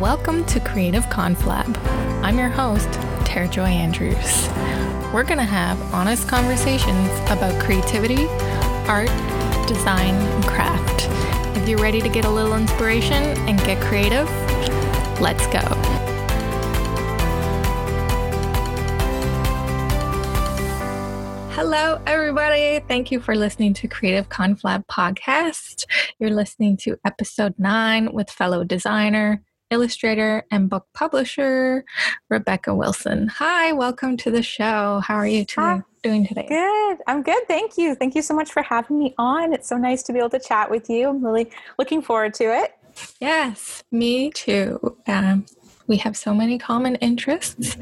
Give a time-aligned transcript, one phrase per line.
[0.00, 1.76] Welcome to Creative Conflab.
[2.24, 2.90] I'm your host,
[3.26, 4.48] Tara Joy Andrews.
[5.12, 8.24] We're going to have honest conversations about creativity,
[8.88, 9.10] art,
[9.68, 11.06] design, and craft.
[11.54, 14.26] If you're ready to get a little inspiration and get creative,
[15.20, 15.60] let's go.
[21.52, 22.80] Hello, everybody.
[22.88, 25.84] Thank you for listening to Creative Conflab podcast.
[26.18, 31.84] You're listening to episode nine with fellow designer, illustrator, and book publisher,
[32.28, 33.28] Rebecca Wilson.
[33.28, 35.00] Hi, welcome to the show.
[35.00, 36.46] How are you today, doing today?
[36.48, 36.98] Good.
[37.06, 37.46] I'm good.
[37.46, 37.94] Thank you.
[37.94, 39.52] Thank you so much for having me on.
[39.52, 41.08] It's so nice to be able to chat with you.
[41.08, 42.76] I'm really looking forward to it.
[43.20, 44.96] Yes, me too.
[45.06, 45.46] Um,
[45.86, 47.76] we have so many common interests.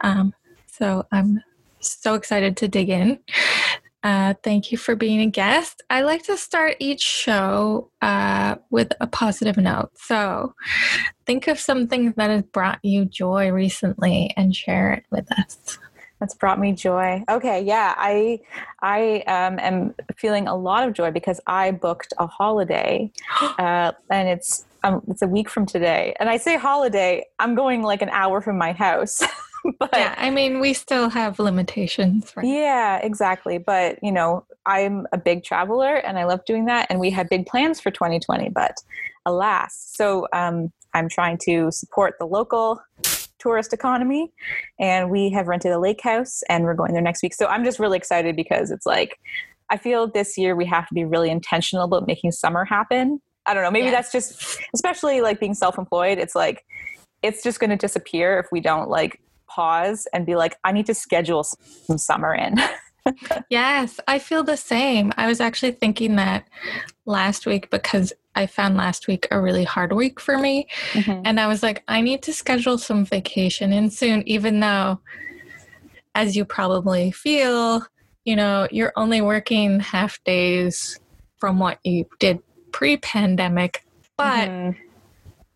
[0.00, 0.34] Um,
[0.66, 1.42] so I'm
[1.80, 3.18] so excited to dig in.
[4.02, 5.82] Uh, thank you for being a guest.
[5.88, 9.90] I like to start each show uh, with a positive note.
[9.94, 10.54] So,
[11.24, 15.78] think of something that has brought you joy recently and share it with us.
[16.18, 17.24] That's brought me joy.
[17.28, 18.40] Okay, yeah, I
[18.80, 23.10] I um, am feeling a lot of joy because I booked a holiday,
[23.58, 26.14] uh, and it's um, it's a week from today.
[26.18, 29.22] And I say holiday, I'm going like an hour from my house.
[29.78, 32.46] but yeah, I mean, we still have limitations, right?
[32.46, 33.58] Yeah, exactly.
[33.58, 36.86] But you know, I'm a big traveler and I love doing that.
[36.90, 38.76] And we had big plans for 2020, but
[39.26, 42.80] alas, so um, I'm trying to support the local
[43.38, 44.32] tourist economy,
[44.78, 47.34] and we have rented a lake house, and we're going there next week.
[47.34, 49.18] So I'm just really excited because it's like.
[49.70, 53.22] I feel this year we have to be really intentional about making summer happen.
[53.46, 56.62] I don't know, maybe that's just especially like being self-employed, it's like
[57.22, 59.20] it's just going to disappear if we don't like
[59.54, 62.56] pause and be like, I need to schedule some summer in.
[63.50, 65.12] yes, I feel the same.
[65.16, 66.48] I was actually thinking that
[67.06, 70.68] last week because I found last week a really hard week for me.
[70.92, 71.22] Mm-hmm.
[71.24, 75.00] And I was like, I need to schedule some vacation in soon, even though,
[76.14, 77.84] as you probably feel,
[78.24, 80.98] you know, you're only working half days
[81.38, 82.38] from what you did
[82.72, 83.84] pre pandemic.
[84.16, 84.91] But mm-hmm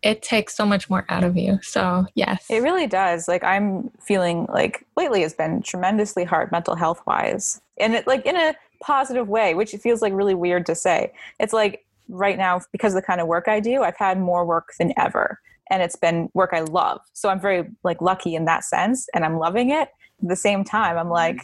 [0.07, 1.59] it takes so much more out of you.
[1.61, 2.45] So, yes.
[2.49, 3.27] It really does.
[3.27, 7.59] Like I'm feeling like lately has been tremendously hard mental health wise.
[7.77, 11.11] And it like in a positive way, which it feels like really weird to say.
[11.41, 14.45] It's like right now because of the kind of work I do, I've had more
[14.45, 15.41] work than ever.
[15.69, 17.01] And it's been work I love.
[17.11, 19.89] So I'm very like lucky in that sense and I'm loving it.
[20.21, 21.41] At the same time, I'm like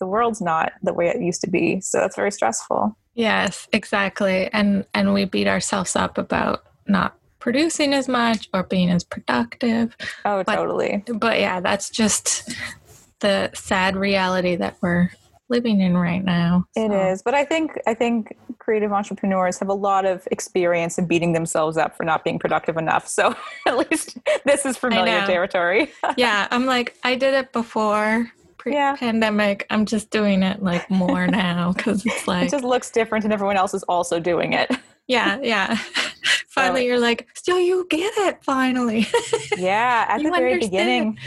[0.00, 1.80] the world's not the way it used to be.
[1.80, 2.96] So that's very stressful.
[3.14, 4.50] Yes, exactly.
[4.52, 9.96] And and we beat ourselves up about not producing as much or being as productive.
[10.24, 11.04] Oh, but, totally.
[11.12, 12.50] But yeah, that's just
[13.20, 15.10] the sad reality that we're
[15.48, 16.66] living in right now.
[16.76, 16.84] So.
[16.84, 21.06] It is, but I think I think creative entrepreneurs have a lot of experience in
[21.06, 23.06] beating themselves up for not being productive enough.
[23.06, 23.34] So
[23.66, 25.92] at least this is familiar territory.
[26.16, 29.66] yeah, I'm like I did it before pre-pandemic.
[29.68, 29.74] Yeah.
[29.74, 33.32] I'm just doing it like more now because it's like it just looks different, and
[33.32, 34.70] everyone else is also doing it.
[35.06, 35.76] Yeah, yeah.
[36.48, 38.42] finally, so, you're like, still, you get it.
[38.42, 39.06] Finally.
[39.56, 40.70] yeah, at the very understand.
[40.70, 41.18] beginning.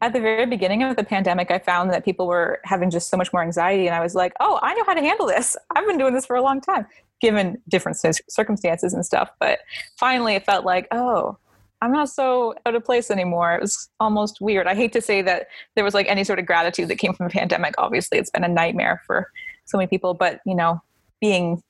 [0.00, 3.16] At the very beginning of the pandemic, I found that people were having just so
[3.16, 5.56] much more anxiety, and I was like, "Oh, I know how to handle this.
[5.74, 6.86] I've been doing this for a long time,
[7.20, 7.96] given different
[8.28, 9.58] circumstances and stuff." But
[9.96, 11.36] finally, it felt like, "Oh,
[11.80, 13.54] I'm not so out of place anymore.
[13.54, 14.66] It was almost weird.
[14.66, 17.26] I hate to say that there was like any sort of gratitude that came from
[17.26, 17.74] the pandemic.
[17.78, 19.30] Obviously, it's been a nightmare for
[19.64, 20.80] so many people, but you know,
[21.20, 21.62] being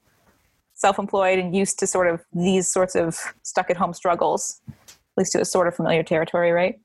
[0.78, 5.34] self-employed and used to sort of these sorts of stuck at home struggles at least
[5.34, 6.80] it was sort of familiar territory right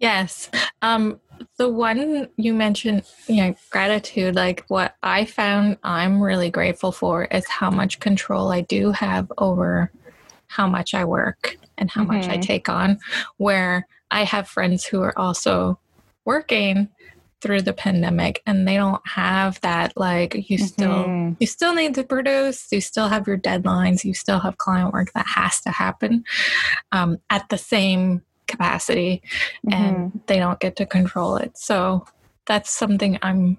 [0.00, 0.50] yes
[0.82, 1.20] um,
[1.56, 7.24] the one you mentioned you know gratitude like what i found i'm really grateful for
[7.26, 9.92] is how much control i do have over
[10.48, 12.14] how much i work and how mm-hmm.
[12.14, 12.40] much i mm-hmm.
[12.40, 12.98] take on
[13.36, 15.78] where i have friends who are also
[16.24, 16.88] working
[17.40, 20.64] through the pandemic and they don't have that like you mm-hmm.
[20.64, 24.92] still you still need to produce you still have your deadlines you still have client
[24.92, 26.24] work that has to happen
[26.92, 29.22] um, at the same capacity
[29.66, 29.72] mm-hmm.
[29.72, 32.04] and they don't get to control it so
[32.46, 33.56] that's something i'm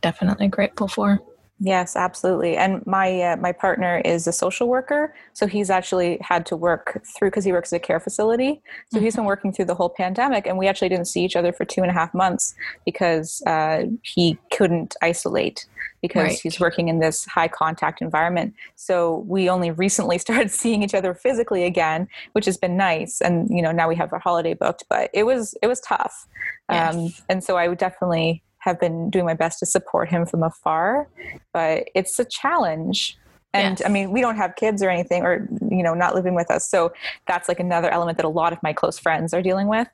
[0.00, 1.20] definitely grateful for
[1.64, 2.56] Yes, absolutely.
[2.56, 7.00] And my uh, my partner is a social worker, so he's actually had to work
[7.16, 8.60] through because he works at a care facility.
[8.90, 9.04] So mm-hmm.
[9.04, 9.28] he's been mm-hmm.
[9.28, 11.90] working through the whole pandemic, and we actually didn't see each other for two and
[11.90, 15.66] a half months because uh, he couldn't isolate
[16.00, 16.40] because right.
[16.42, 18.54] he's working in this high contact environment.
[18.74, 23.20] So we only recently started seeing each other physically again, which has been nice.
[23.20, 26.26] And you know now we have our holiday booked, but it was it was tough.
[26.68, 26.96] Yes.
[26.96, 30.42] Um, and so I would definitely have been doing my best to support him from
[30.42, 31.08] afar,
[31.52, 33.18] but it's a challenge.
[33.52, 33.86] And yes.
[33.86, 36.68] I mean, we don't have kids or anything, or, you know, not living with us.
[36.68, 36.92] So
[37.26, 39.88] that's like another element that a lot of my close friends are dealing with.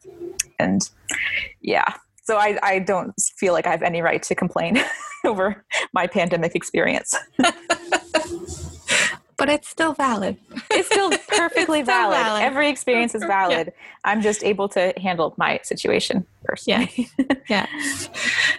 [0.58, 0.88] And
[1.62, 4.78] yeah, so I, I don't feel like I have any right to complain
[5.24, 5.64] over
[5.94, 7.16] my pandemic experience.
[9.38, 10.36] but it's still valid.
[10.70, 12.18] It's still perfectly it's valid.
[12.18, 12.42] valid.
[12.42, 13.68] Every experience is valid.
[13.68, 13.82] Yeah.
[14.04, 17.08] I'm just able to handle my situation personally.
[17.18, 17.34] Yeah.
[17.48, 18.10] yes.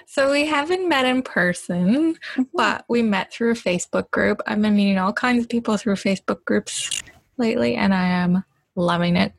[0.07, 2.43] So we haven't met in person, mm-hmm.
[2.53, 4.41] but we met through a Facebook group.
[4.47, 7.03] I've been meeting all kinds of people through Facebook groups
[7.37, 8.43] lately, and I am
[8.75, 9.33] loving it.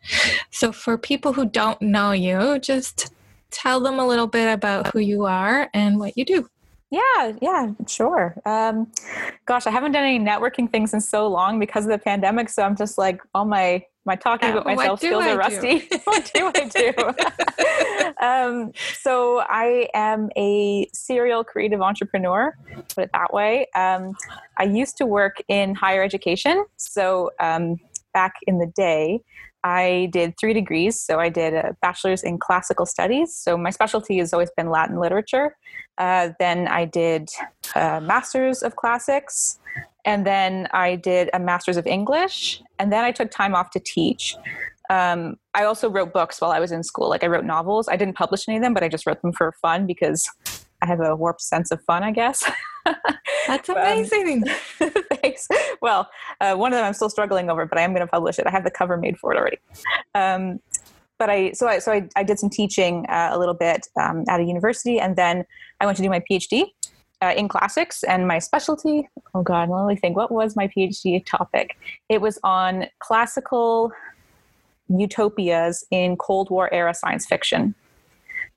[0.51, 3.13] So for people who don't know you, just
[3.51, 6.49] tell them a little bit about who you are and what you do.
[6.91, 8.35] Yeah, yeah, sure.
[8.45, 8.91] Um,
[9.47, 12.49] gosh, I haven't done any networking things in so long because of the pandemic.
[12.49, 15.89] So I'm just like all my my talking about myself skills I are rusty.
[16.05, 18.25] what do I do?
[18.27, 22.57] um, so I am a serial creative entrepreneur.
[22.95, 23.67] Put it that way.
[23.77, 24.17] Um,
[24.59, 26.65] I used to work in higher education.
[26.77, 27.77] So um,
[28.15, 29.23] back in the day,
[29.63, 31.01] I did three degrees.
[31.01, 33.37] So I did a bachelor's in classical studies.
[33.37, 35.57] So my specialty has always been Latin literature.
[35.99, 37.31] Uh, then I did
[37.75, 39.59] a master's of classics.
[40.05, 42.63] And then I did a master's of English.
[42.79, 44.35] And then I took time off to teach.
[44.89, 47.09] Um, I also wrote books while I was in school.
[47.09, 47.89] Like I wrote novels.
[47.89, 50.29] I didn't publish any of them, but I just wrote them for fun because
[50.83, 52.43] I have a warped sense of fun, I guess.
[53.47, 54.45] That's amazing.
[54.81, 54.91] um,
[55.23, 55.49] thanks.
[55.83, 56.09] Well,
[56.41, 58.47] uh, one of them I'm still struggling over, but I am going to publish it.
[58.47, 59.59] I have the cover made for it already.
[60.15, 60.61] Um,
[61.19, 64.25] but I so I so I, I did some teaching uh, a little bit um,
[64.29, 65.45] at a university, and then
[65.81, 66.65] I went to do my PhD
[67.23, 68.03] uh, in classics.
[68.03, 70.17] And my specialty, oh God, let me think.
[70.17, 71.77] What was my PhD topic?
[72.09, 73.93] It was on classical
[74.89, 77.75] utopias in Cold War era science fiction.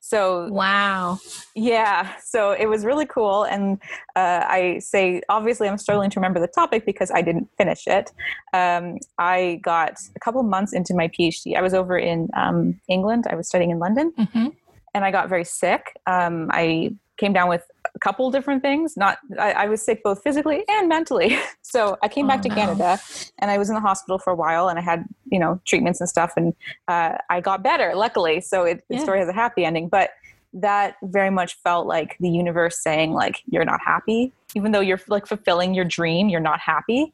[0.05, 1.17] So wow,
[1.55, 2.17] yeah.
[2.21, 3.81] So it was really cool, and
[4.17, 8.11] uh, I say obviously I'm struggling to remember the topic because I didn't finish it.
[8.51, 11.55] Um, I got a couple months into my PhD.
[11.55, 13.27] I was over in um, England.
[13.29, 14.47] I was studying in London, mm-hmm.
[14.93, 15.97] and I got very sick.
[16.05, 17.63] Um, I came down with
[17.95, 18.97] a couple different things.
[18.97, 21.37] Not I, I, was sick both physically and mentally.
[21.61, 22.55] So I came oh, back to no.
[22.55, 22.99] Canada,
[23.39, 26.01] and I was in the hospital for a while, and I had you know treatments
[26.01, 26.53] and stuff, and
[26.87, 28.41] uh, I got better, luckily.
[28.41, 30.11] So it, the story has a happy ending, but
[30.53, 34.99] that very much felt like the universe saying like you're not happy, even though you're
[35.07, 37.11] like fulfilling your dream, you're not happy.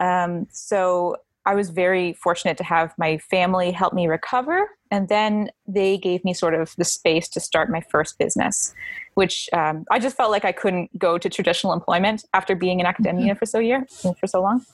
[0.00, 1.16] Um, so
[1.46, 4.68] I was very fortunate to have my family help me recover.
[4.90, 8.74] And then they gave me sort of the space to start my first business,
[9.14, 12.86] which um, I just felt like I couldn't go to traditional employment after being in
[12.86, 13.38] academia mm-hmm.
[13.38, 13.86] for so year
[14.20, 14.64] for so long.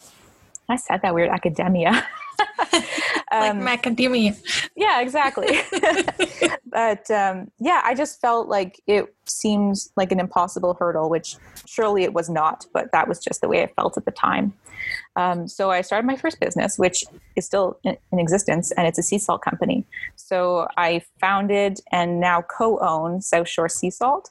[0.70, 2.06] I said that weird academia.
[3.32, 4.36] um, like macadamia.
[4.76, 5.60] Yeah, exactly.
[6.66, 11.36] but um, yeah, I just felt like it seems like an impossible hurdle, which
[11.66, 14.54] surely it was not, but that was just the way I felt at the time.
[15.16, 17.04] Um, so I started my first business, which
[17.36, 19.84] is still in, in, existence, and it's a sea salt company.
[20.16, 24.30] So I founded and now co-own South Shore Sea Salt.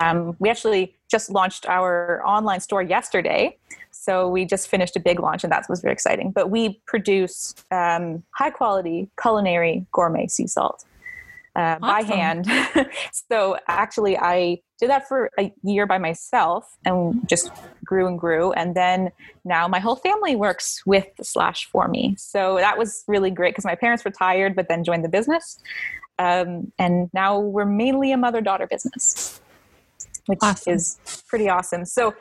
[0.00, 3.56] Um, we actually just launched our online store yesterday.
[3.90, 6.30] So we just finished a big launch, and that was very exciting.
[6.30, 10.84] But we produce um, high quality culinary gourmet sea salt
[11.56, 11.80] uh, awesome.
[11.80, 12.90] by hand.
[13.30, 17.50] so actually, I did that for a year by myself and just
[17.84, 18.52] grew and grew.
[18.52, 19.10] And then
[19.44, 22.16] now my whole family works with slash for me.
[22.18, 25.60] So that was really great because my parents retired, but then joined the business.
[26.18, 29.40] Um, and now we're mainly a mother daughter business
[30.26, 30.74] which awesome.
[30.74, 31.84] is pretty awesome.
[31.84, 32.14] So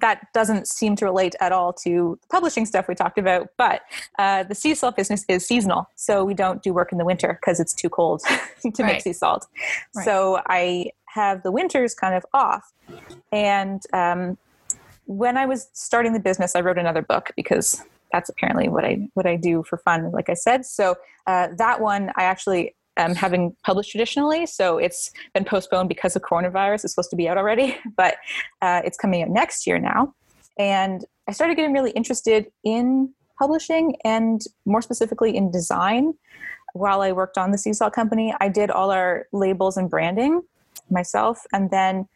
[0.00, 3.48] that doesn't seem to relate at all to the publishing stuff we talked about.
[3.56, 3.82] But
[4.18, 7.38] uh, the sea salt business is seasonal, so we don't do work in the winter
[7.40, 8.20] because it's too cold
[8.62, 8.92] to right.
[8.92, 9.46] make sea salt.
[9.94, 10.04] Right.
[10.04, 12.72] So I have the winters kind of off.
[13.32, 14.38] And um,
[15.06, 19.08] when I was starting the business, I wrote another book because that's apparently what I
[19.14, 20.64] what I do for fun, like I said.
[20.64, 24.46] So uh, that one I actually um, having published traditionally.
[24.46, 26.84] So it's been postponed because of coronavirus.
[26.84, 28.16] It's supposed to be out already, but
[28.62, 30.14] uh, it's coming out next year now.
[30.58, 36.14] And I started getting really interested in publishing and more specifically in design.
[36.72, 40.42] While I worked on the Sea Salt Company, I did all our labels and branding
[40.90, 41.42] myself.
[41.52, 42.06] And then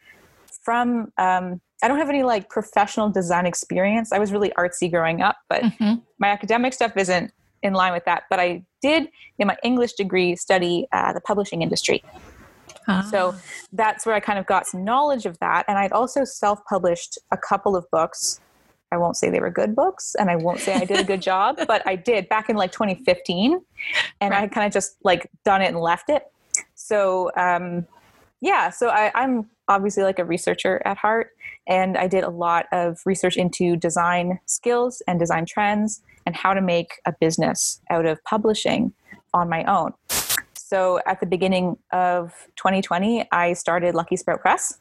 [0.62, 4.12] from, um, I don't have any like professional design experience.
[4.12, 5.94] I was really artsy growing up, but mm-hmm.
[6.18, 8.24] my academic stuff isn't in line with that.
[8.30, 12.02] But I did, in my English degree, study uh, the publishing industry.
[12.88, 13.06] Ah.
[13.10, 13.34] So
[13.72, 15.64] that's where I kind of got some knowledge of that.
[15.68, 18.40] And I'd also self published a couple of books.
[18.92, 21.22] I won't say they were good books and I won't say I did a good
[21.22, 23.60] job, but I did back in like 2015.
[24.20, 24.42] And right.
[24.42, 26.24] I kind of just like done it and left it.
[26.74, 27.86] So, um,
[28.40, 31.30] yeah, so I, I'm obviously like a researcher at heart
[31.66, 36.54] And I did a lot of research into design skills and design trends and how
[36.54, 38.92] to make a business out of publishing
[39.32, 39.92] on my own.
[40.56, 44.78] So at the beginning of 2020, I started Lucky Sprout Press.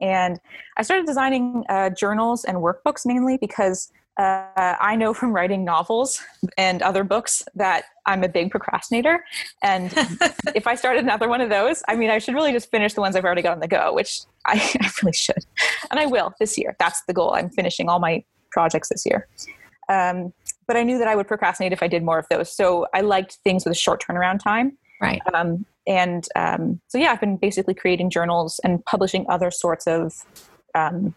[0.00, 0.40] And
[0.76, 6.20] I started designing uh, journals and workbooks mainly because uh, I know from writing novels
[6.58, 9.24] and other books that I'm a big procrastinator.
[9.62, 9.92] And
[10.54, 13.00] if I started another one of those, I mean, I should really just finish the
[13.00, 15.44] ones I've already got on the go, which I, I really should.
[15.90, 16.76] And I will this year.
[16.78, 17.32] That's the goal.
[17.34, 19.26] I'm finishing all my projects this year.
[19.88, 20.32] Um,
[20.66, 22.54] but I knew that I would procrastinate if I did more of those.
[22.54, 24.76] So I liked things with a short turnaround time.
[25.00, 25.22] Right.
[25.34, 30.14] Um, and um, so, yeah, I've been basically creating journals and publishing other sorts of
[30.74, 31.14] um,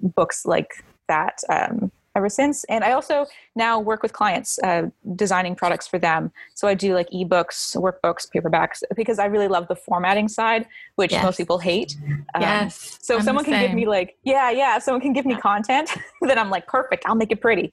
[0.00, 2.64] books like that um, ever since.
[2.64, 6.32] And I also now work with clients uh, designing products for them.
[6.54, 11.12] So I do like ebooks, workbooks, paperbacks, because I really love the formatting side, which
[11.12, 11.22] yes.
[11.22, 11.96] most people hate.
[12.34, 12.98] Um, yes.
[13.02, 16.38] So if someone can give me like, yeah, yeah, someone can give me content, then
[16.38, 17.72] I'm like, perfect, I'll make it pretty.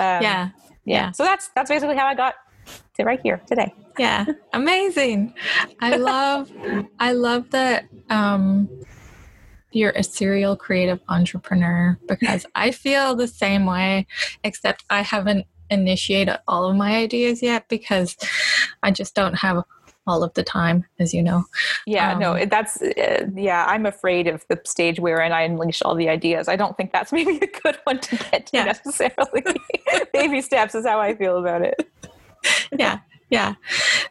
[0.00, 0.50] Um, yeah.
[0.84, 1.10] Yeah.
[1.12, 2.34] So that's that's basically how I got
[2.96, 3.74] to right here today.
[3.98, 4.24] Yeah.
[4.52, 5.34] Amazing.
[5.80, 6.50] I love
[6.98, 8.68] I love that um
[9.76, 14.06] you're a serial creative entrepreneur because I feel the same way,
[14.42, 18.16] except I haven't initiated all of my ideas yet because
[18.82, 19.64] I just don't have
[20.06, 21.44] all of the time, as you know.
[21.86, 25.96] Yeah, um, no, that's, uh, yeah, I'm afraid of the stage wherein I unleash all
[25.96, 26.48] the ideas.
[26.48, 28.64] I don't think that's maybe a good one to get to yeah.
[28.64, 29.42] necessarily.
[30.12, 31.88] Baby steps is how I feel about it.
[32.78, 33.54] yeah, yeah.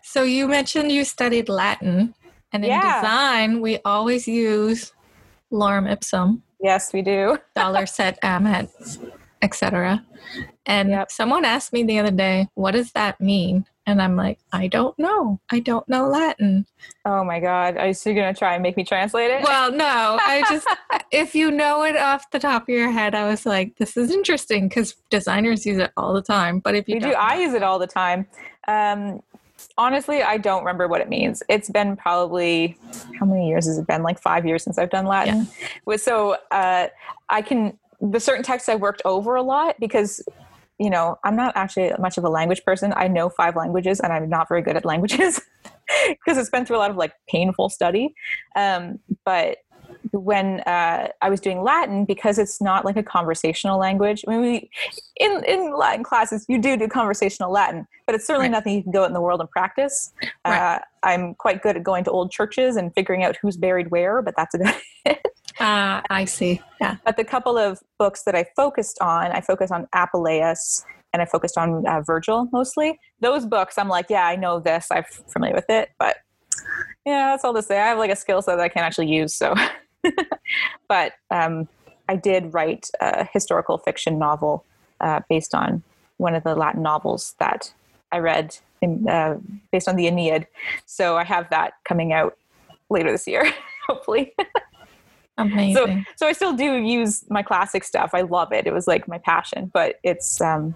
[0.04, 2.14] So you mentioned you studied Latin,
[2.52, 3.02] and in yeah.
[3.02, 4.92] design, we always use
[5.56, 6.42] lorem ipsum.
[6.62, 7.38] Yes, we do.
[7.56, 8.70] dolor sit amet,
[9.42, 10.06] etc.
[10.66, 11.12] And yep.
[11.12, 13.66] someone asked me the other day, what does that mean?
[13.88, 15.40] And I'm like, I don't know.
[15.52, 16.66] I don't know Latin.
[17.06, 17.78] Oh my God.
[17.78, 19.44] Are you still going to try and make me translate it?
[19.44, 20.18] Well, no.
[20.20, 20.68] I just,
[21.12, 24.10] if you know it off the top of your head, I was like, this is
[24.10, 26.60] interesting because designers use it all the time.
[26.60, 28.26] But if you do, I use it all the time.
[28.68, 29.22] Um,
[29.78, 31.44] honestly, I don't remember what it means.
[31.50, 32.78] It's been probably
[33.20, 34.04] how many years has it been?
[34.04, 35.48] Like five years since I've done Latin.
[35.88, 35.98] Yeah.
[35.98, 36.88] So uh,
[37.30, 40.22] I can the certain texts I worked over a lot because
[40.78, 42.94] you know I'm not actually much of a language person.
[42.96, 45.42] I know five languages and I'm not very good at languages
[46.10, 48.14] because it's been through a lot of like painful study.
[48.56, 49.58] Um, but
[50.12, 54.24] when uh, I was doing Latin, because it's not like a conversational language.
[54.28, 54.70] I mean, we
[55.18, 58.52] in in Latin classes you do do conversational Latin, but it's certainly right.
[58.52, 60.12] nothing you can go out in the world and practice.
[60.46, 60.76] Right.
[60.76, 64.22] Uh, I'm quite good at going to old churches and figuring out who's buried where,
[64.22, 65.26] but that's about it.
[65.60, 66.62] Uh, I see.
[66.82, 66.98] Yeah.
[67.06, 70.84] But the couple of books that I focused on, I focused on Apuleius
[71.14, 73.00] and I focused on uh, Virgil mostly.
[73.22, 74.88] Those books, I'm like, yeah, I know this.
[74.92, 76.18] I'm familiar with it, but
[77.06, 77.80] yeah, that's all to say.
[77.80, 79.54] I have like a skill set that I can't actually use, so.
[80.88, 81.68] but um,
[82.08, 84.66] I did write a historical fiction novel
[85.02, 85.84] uh, based on
[86.18, 87.74] one of the Latin novels that
[88.12, 89.38] I read in, uh,
[89.72, 90.48] based on the Aeneid.
[90.86, 92.38] So I have that coming out
[92.90, 93.52] later this year,
[93.88, 94.34] hopefully.
[95.38, 95.76] Amazing.
[95.76, 98.12] So, so I still do use my classic stuff.
[98.14, 98.66] I love it.
[98.68, 100.74] It was like my passion, but it's um,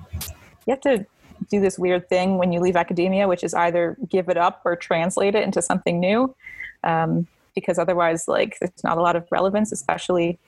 [0.65, 1.05] you have to
[1.49, 4.75] do this weird thing when you leave academia, which is either give it up or
[4.75, 6.35] translate it into something new.
[6.83, 7.27] Um,
[7.59, 10.39] because otherwise, like, there's not a lot of relevance, especially.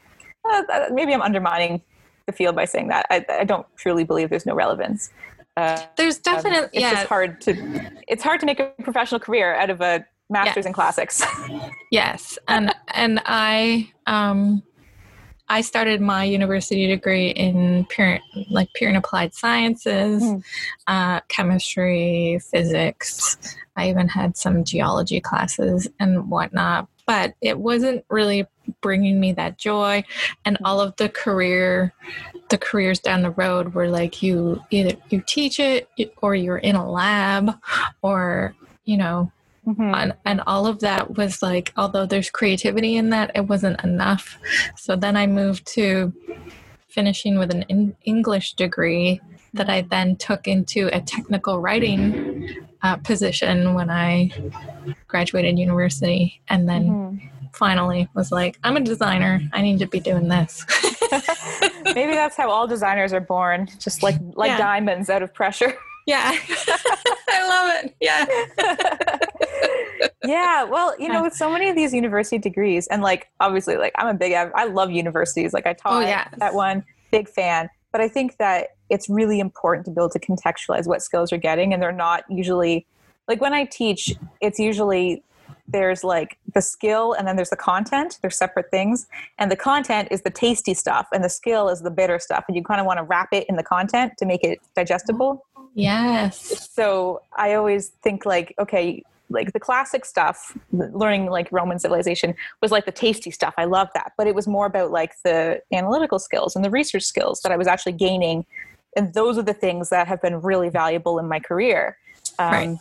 [0.49, 1.81] Uh, maybe I'm undermining
[2.25, 3.05] the field by saying that.
[3.09, 5.09] I, I don't truly believe there's no relevance.
[5.57, 6.93] Uh, there's definitely um, it's yeah.
[6.93, 10.65] just hard to it's hard to make a professional career out of a master's yes.
[10.65, 11.23] in classics.
[11.91, 14.63] yes, and and I um
[15.49, 20.41] I started my university degree in pure, like pure and applied sciences, mm.
[20.87, 23.57] uh, chemistry, physics.
[23.75, 28.47] I even had some geology classes and whatnot but it wasn't really
[28.79, 30.01] bringing me that joy
[30.45, 31.93] and all of the career
[32.49, 35.89] the careers down the road were like you either you teach it
[36.21, 37.53] or you're in a lab
[38.01, 39.29] or you know
[39.67, 39.93] mm-hmm.
[39.93, 44.37] and, and all of that was like although there's creativity in that it wasn't enough
[44.77, 46.13] so then i moved to
[46.87, 49.19] finishing with an in- english degree
[49.53, 54.31] that i then took into a technical writing uh, position when I
[55.07, 57.27] graduated university, and then mm-hmm.
[57.53, 59.41] finally was like, I'm a designer.
[59.53, 60.65] I need to be doing this.
[61.85, 64.57] Maybe that's how all designers are born, just like like yeah.
[64.57, 65.73] diamonds out of pressure.
[66.07, 66.35] Yeah,
[67.29, 67.95] I love it.
[68.01, 68.25] Yeah.
[70.25, 70.63] yeah.
[70.63, 74.07] Well, you know, with so many of these university degrees, and like obviously, like I'm
[74.07, 75.53] a big, I love universities.
[75.53, 76.33] Like I taught oh, yes.
[76.37, 77.69] that one, big fan.
[77.91, 81.39] But I think that it's really important to be able to contextualize what skills you're
[81.39, 82.85] getting and they're not usually
[83.27, 85.23] like when i teach it's usually
[85.71, 88.19] there's like the skill and then there's the content.
[88.21, 89.07] They're separate things.
[89.37, 92.45] And the content is the tasty stuff and the skill is the bitter stuff.
[92.47, 95.45] And you kind of want to wrap it in the content to make it digestible.
[95.73, 96.69] Yes.
[96.71, 102.71] So I always think like, okay, like the classic stuff, learning like Roman civilization was
[102.71, 103.53] like the tasty stuff.
[103.57, 104.13] I love that.
[104.17, 107.57] But it was more about like the analytical skills and the research skills that I
[107.57, 108.45] was actually gaining.
[108.95, 111.97] And those are the things that have been really valuable in my career.
[112.39, 112.77] Um, right.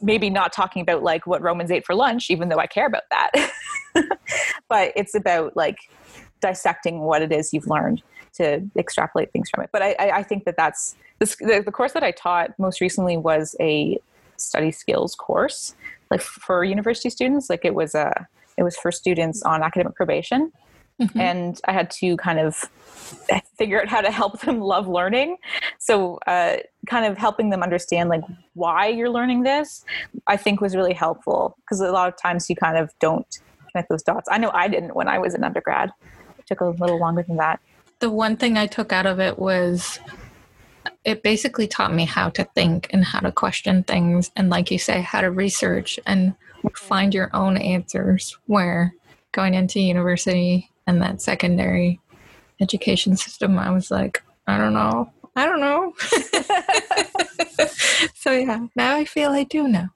[0.00, 3.02] Maybe not talking about like what Romans ate for lunch, even though I care about
[3.10, 3.52] that.
[4.68, 5.78] but it's about like
[6.40, 8.02] dissecting what it is you've learned
[8.34, 9.70] to extrapolate things from it.
[9.72, 13.16] But I, I think that that's this, the, the course that I taught most recently
[13.16, 13.98] was a
[14.42, 15.74] study skills course,
[16.10, 17.48] like for university students.
[17.50, 20.52] Like it was a it was for students on academic probation,
[21.00, 21.18] mm-hmm.
[21.18, 22.56] and I had to kind of
[23.58, 25.36] figure out how to help them love learning.
[25.78, 28.22] So, uh, kind of helping them understand like
[28.54, 29.84] why you're learning this,
[30.26, 33.26] I think was really helpful because a lot of times you kind of don't
[33.70, 34.28] connect those dots.
[34.30, 35.90] I know I didn't when I was an undergrad.
[36.38, 37.60] It took a little longer than that.
[38.00, 40.00] The one thing I took out of it was
[41.04, 44.78] it basically taught me how to think and how to question things and like you
[44.78, 46.68] say how to research and mm-hmm.
[46.74, 48.94] find your own answers where
[49.32, 52.00] going into university and that secondary
[52.60, 55.10] education system, I was like, I don't know.
[55.34, 55.94] I don't know.
[58.14, 59.88] so yeah, now I feel I do know.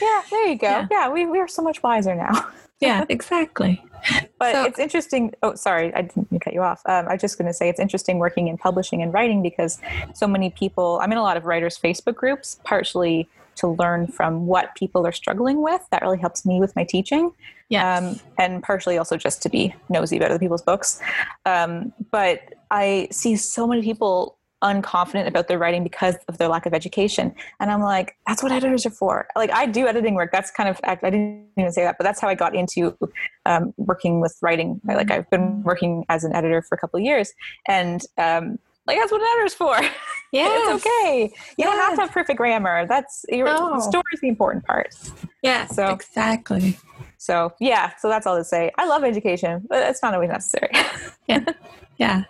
[0.00, 0.66] Yeah, there you go.
[0.66, 2.48] Yeah, yeah we, we are so much wiser now.
[2.80, 3.82] yeah, exactly.
[4.38, 5.34] But so, it's interesting.
[5.42, 6.80] Oh, sorry, I didn't cut you off.
[6.86, 9.78] Um, I was just going to say it's interesting working in publishing and writing because
[10.14, 14.46] so many people, I'm in a lot of writers' Facebook groups, partially to learn from
[14.46, 15.82] what people are struggling with.
[15.90, 17.32] That really helps me with my teaching.
[17.68, 17.98] Yeah.
[17.98, 21.00] Um, and partially also just to be nosy about other people's books.
[21.44, 22.40] Um, but
[22.70, 27.34] I see so many people unconfident about their writing because of their lack of education.
[27.60, 29.26] And I'm like, that's what editors are for.
[29.36, 30.30] Like I do editing work.
[30.32, 32.96] That's kind of, I didn't even say that, but that's how I got into
[33.46, 34.80] um, working with writing.
[34.84, 37.32] Like I've been working as an editor for a couple of years
[37.66, 39.76] and um, like that's what editor's for.
[40.32, 41.22] Yeah, it's okay.
[41.22, 41.68] You yes.
[41.68, 42.86] don't have to have perfect grammar.
[42.86, 43.78] That's your no.
[43.80, 44.94] story is the important part.
[45.42, 46.76] Yeah, so exactly.
[47.18, 48.70] So yeah, so that's all to say.
[48.78, 50.70] I love education, but it's not always necessary.
[51.28, 51.44] yeah,
[51.98, 52.24] yeah.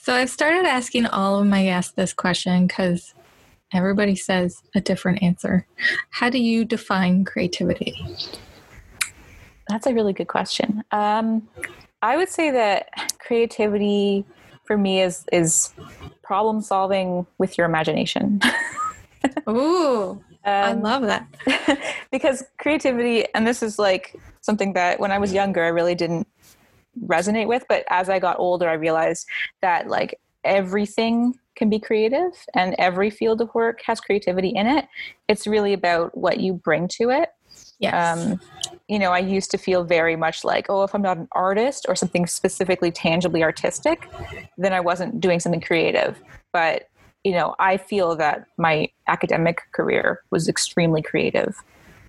[0.00, 3.14] So I've started asking all of my guests this question because
[3.72, 5.66] everybody says a different answer.
[6.10, 7.94] How do you define creativity?
[9.68, 10.84] That's a really good question.
[10.92, 11.48] Um,
[12.02, 12.88] I would say that
[13.18, 14.24] creativity
[14.64, 15.72] for me is is
[16.22, 18.40] problem solving with your imagination.
[19.48, 21.26] Ooh, um, I love that.
[22.12, 26.28] because creativity, and this is like something that when I was younger, I really didn't
[27.04, 27.64] resonate with.
[27.68, 29.26] But as I got older, I realized
[29.62, 34.86] that like everything can be creative and every field of work has creativity in it.
[35.28, 37.30] It's really about what you bring to it.
[37.78, 38.18] Yes.
[38.18, 38.40] Um,
[38.88, 41.86] you know, I used to feel very much like, oh, if I'm not an artist
[41.88, 44.08] or something specifically tangibly artistic,
[44.56, 46.20] then I wasn't doing something creative.
[46.52, 46.88] But,
[47.24, 51.56] you know, I feel that my academic career was extremely creative,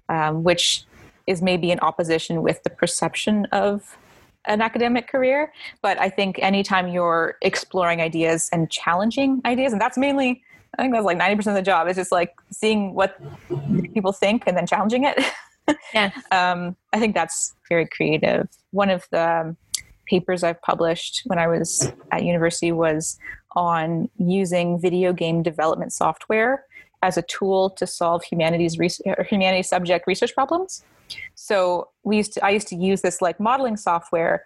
[0.10, 0.86] um, which
[1.26, 3.97] is maybe in opposition with the perception of
[4.45, 5.52] an academic career.
[5.82, 10.43] But I think anytime you're exploring ideas and challenging ideas, and that's mainly
[10.78, 13.19] I think that's like 90% of the job is just like seeing what
[13.93, 15.23] people think and then challenging it.
[15.93, 16.12] yeah.
[16.32, 18.47] Um, I think that's very creative.
[18.71, 19.56] One of the
[20.08, 23.17] papers I've published when I was at university was
[23.56, 26.65] on using video game development software
[27.02, 28.78] as a tool to solve humanities
[29.30, 30.84] humanities subject research problems.
[31.36, 34.46] So we used to, I used to use this like modeling software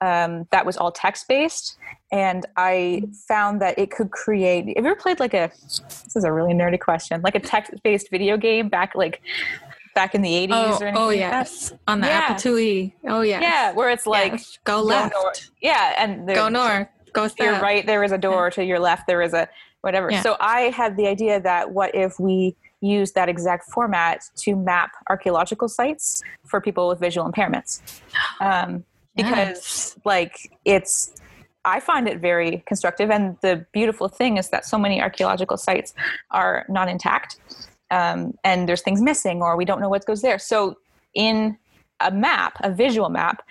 [0.00, 1.76] um, that was all text based,
[2.10, 4.66] and I found that it could create.
[4.76, 5.50] Have you ever played like a?
[5.62, 7.20] This is a really nerdy question.
[7.22, 9.20] Like a text based video game back like
[9.94, 12.12] back in the 80s oh, or anything oh yes like on the yeah.
[12.12, 14.58] apple IIe oh yeah yeah where it's like yes.
[14.62, 17.38] go left go yeah and go north go south.
[17.40, 19.48] you're right there is a door to your left there is a
[19.80, 20.22] whatever yeah.
[20.22, 24.92] so i had the idea that what if we use that exact format to map
[25.08, 28.00] archaeological sites for people with visual impairments
[28.40, 28.84] um,
[29.16, 29.98] because yes.
[30.04, 31.14] like it's
[31.64, 33.10] I find it very constructive.
[33.10, 35.92] And the beautiful thing is that so many archaeological sites
[36.30, 37.36] are not intact
[37.90, 40.38] um, and there's things missing or we don't know what goes there.
[40.38, 40.76] So
[41.14, 41.58] in
[42.00, 43.42] a map, a visual map,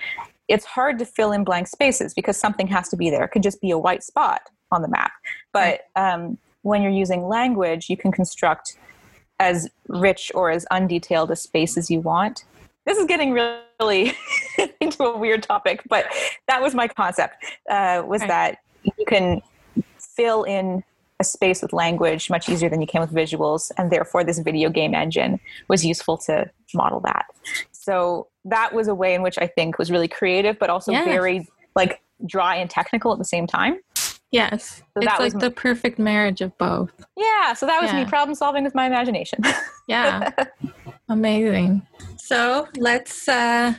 [0.47, 3.23] it's hard to fill in blank spaces because something has to be there.
[3.23, 5.11] It could just be a white spot on the map.
[5.53, 8.75] But um, when you're using language, you can construct
[9.39, 12.45] as rich or as undetailed a space as you want.
[12.85, 14.13] This is getting really
[14.81, 16.05] into a weird topic, but
[16.47, 17.35] that was my concept.
[17.69, 18.27] Uh, was right.
[18.27, 19.41] that you can
[19.97, 20.83] fill in
[21.21, 24.69] a space with language much easier than you can with visuals and therefore this video
[24.69, 27.25] game engine was useful to model that
[27.89, 31.05] so that was a way in which I think was really creative, but also yes.
[31.05, 33.79] very like dry and technical at the same time.
[34.31, 34.83] Yes.
[34.93, 36.91] So it's like the perfect marriage of both.
[37.17, 37.53] Yeah.
[37.53, 38.03] So that was yeah.
[38.03, 39.39] me problem solving with my imagination.
[39.87, 40.31] yeah.
[41.09, 41.81] Amazing.
[42.17, 43.73] So let's uh,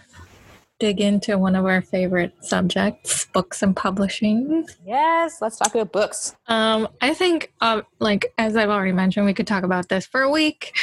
[0.80, 4.66] dig into one of our favorite subjects books and publishing.
[4.84, 5.40] Yes.
[5.40, 6.34] Let's talk about books.
[6.48, 10.22] Um, I think, uh, like, as I've already mentioned, we could talk about this for
[10.22, 10.76] a week.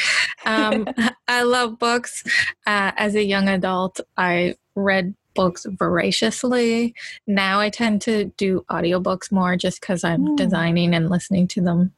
[0.45, 0.87] Um,
[1.27, 2.23] I love books.
[2.65, 6.95] Uh, as a young adult, I read books voraciously.
[7.27, 10.35] Now I tend to do audiobooks more just because I'm mm.
[10.35, 11.93] designing and listening to them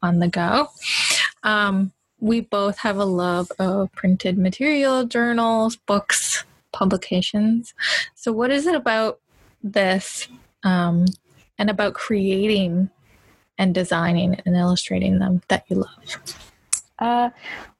[0.00, 0.68] on the go.
[1.42, 7.74] Um, we both have a love of printed material, journals, books, publications.
[8.14, 9.20] So, what is it about
[9.62, 10.28] this
[10.62, 11.06] um,
[11.58, 12.88] and about creating
[13.58, 16.36] and designing and illustrating them that you love?
[16.98, 17.30] Uh,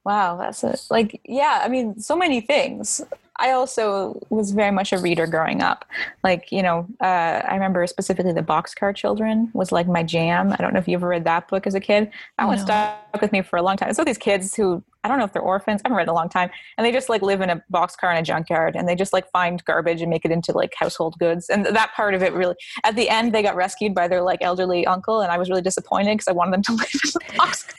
[0.03, 0.85] wow, that's it.
[0.91, 3.01] Like, yeah, I mean, so many things.
[3.37, 5.85] I also was very much a reader growing up.
[6.23, 10.51] Like, you know, uh, I remember specifically the Boxcar Children was like my jam.
[10.51, 12.11] I don't know if you ever read that book as a kid.
[12.37, 12.47] That no.
[12.47, 13.93] one stuck with me for a long time.
[13.93, 15.81] So these kids who I don't know if they're orphans.
[15.83, 18.09] I haven't read in a long time, and they just like live in a boxcar
[18.11, 21.19] in a junkyard, and they just like find garbage and make it into like household
[21.19, 21.49] goods.
[21.49, 24.41] And that part of it really, at the end, they got rescued by their like
[24.41, 27.19] elderly uncle, and I was really disappointed because I wanted them to live in the
[27.33, 27.72] boxcar.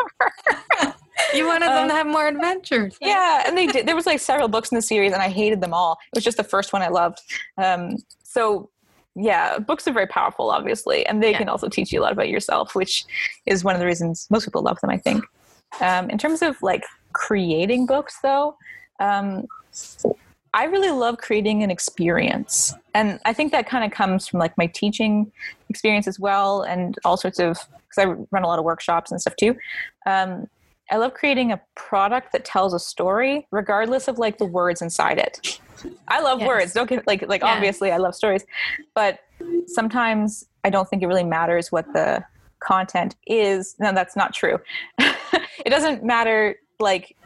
[1.38, 2.96] you wanted them um, to have more adventures.
[3.00, 3.86] Yeah, and they did.
[3.86, 5.98] There was like several books in the series, and I hated them all.
[6.12, 7.20] It was just the first one I loved.
[7.58, 8.70] Um, so
[9.16, 11.38] yeah, books are very powerful, obviously, and they yeah.
[11.38, 13.04] can also teach you a lot about yourself, which
[13.46, 14.90] is one of the reasons most people love them.
[14.90, 15.24] I think.
[15.80, 18.56] Um, in terms of like creating books, though,
[19.00, 19.46] um,
[20.52, 22.74] I really love creating an experience.
[22.94, 25.32] And I think that kind of comes from like my teaching
[25.68, 29.20] experience as well, and all sorts of, because I run a lot of workshops and
[29.20, 29.56] stuff too.
[30.06, 30.48] Um,
[30.90, 35.18] I love creating a product that tells a story, regardless of like the words inside
[35.18, 35.60] it.
[36.08, 36.48] I love yes.
[36.48, 36.72] words.
[36.72, 37.54] Don't get like like yeah.
[37.54, 38.44] obviously I love stories,
[38.94, 39.20] but
[39.66, 42.24] sometimes I don't think it really matters what the
[42.60, 43.76] content is.
[43.78, 44.58] No, that's not true.
[44.98, 47.16] it doesn't matter like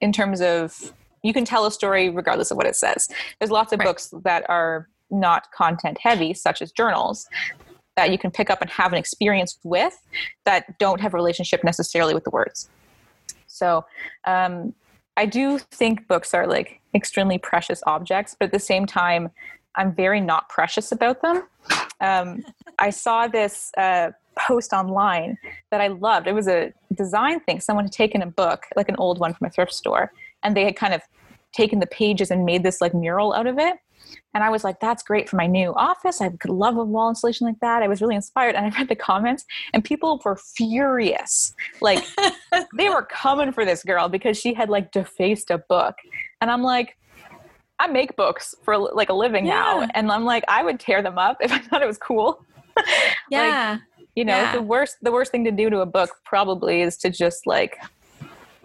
[0.00, 3.08] in terms of you can tell a story regardless of what it says.
[3.38, 3.86] There's lots of right.
[3.86, 7.26] books that are not content heavy, such as journals,
[7.96, 10.00] that you can pick up and have an experience with
[10.44, 12.68] that don't have a relationship necessarily with the words.
[13.54, 13.84] So
[14.24, 14.74] um,
[15.16, 19.30] I do think books are like extremely precious objects, but at the same time,
[19.76, 21.44] I'm very not precious about them.
[22.00, 22.44] Um,
[22.78, 25.38] I saw this uh, post online
[25.70, 26.26] that I loved.
[26.26, 27.60] It was a design thing.
[27.60, 30.12] Someone had taken a book, like an old one from a thrift store,
[30.42, 31.02] and they had kind of
[31.52, 33.76] taken the pages and made this like mural out of it.
[34.34, 36.20] And I was like, that's great for my new office.
[36.20, 37.82] I could love a wall installation like that.
[37.82, 38.56] I was really inspired.
[38.56, 41.54] And I read the comments, and people were furious.
[41.80, 42.04] Like,
[42.76, 45.94] they were coming for this girl because she had like defaced a book.
[46.40, 46.96] And I'm like,
[47.78, 49.54] I make books for like a living yeah.
[49.54, 49.88] now.
[49.94, 52.44] And I'm like, I would tear them up if I thought it was cool.
[53.30, 53.72] yeah.
[53.72, 53.80] like,
[54.16, 54.52] you know, yeah.
[54.52, 57.76] the worst the worst thing to do to a book probably is to just like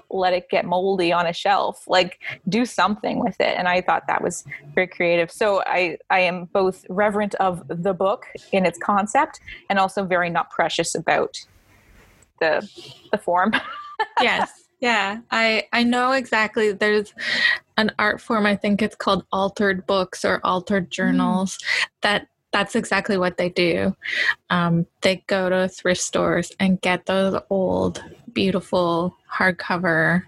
[0.10, 4.08] let it get moldy on a shelf like do something with it and i thought
[4.08, 4.44] that was
[4.74, 9.80] very creative so i i am both reverent of the book in its concept and
[9.80, 11.38] also very not precious about
[12.40, 12.68] the
[13.12, 13.52] the form
[14.22, 17.14] yes yeah i i know exactly there's
[17.78, 20.92] an art form i think it's called altered books or altered mm.
[20.92, 21.88] journals mm.
[22.02, 23.96] that that's exactly what they do.
[24.50, 30.24] Um, they go to thrift stores and get those old, beautiful hardcover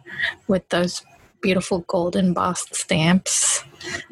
[0.47, 1.03] with those
[1.41, 3.63] beautiful gold embossed stamps.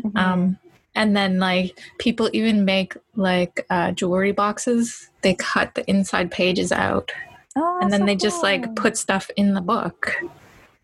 [0.03, 0.17] Mm-hmm.
[0.17, 0.57] Um,
[0.95, 5.09] and then, like, people even make like uh, jewelry boxes.
[5.21, 7.11] They cut the inside pages out,
[7.55, 8.19] oh, and then so they cool.
[8.21, 10.15] just like put stuff in the book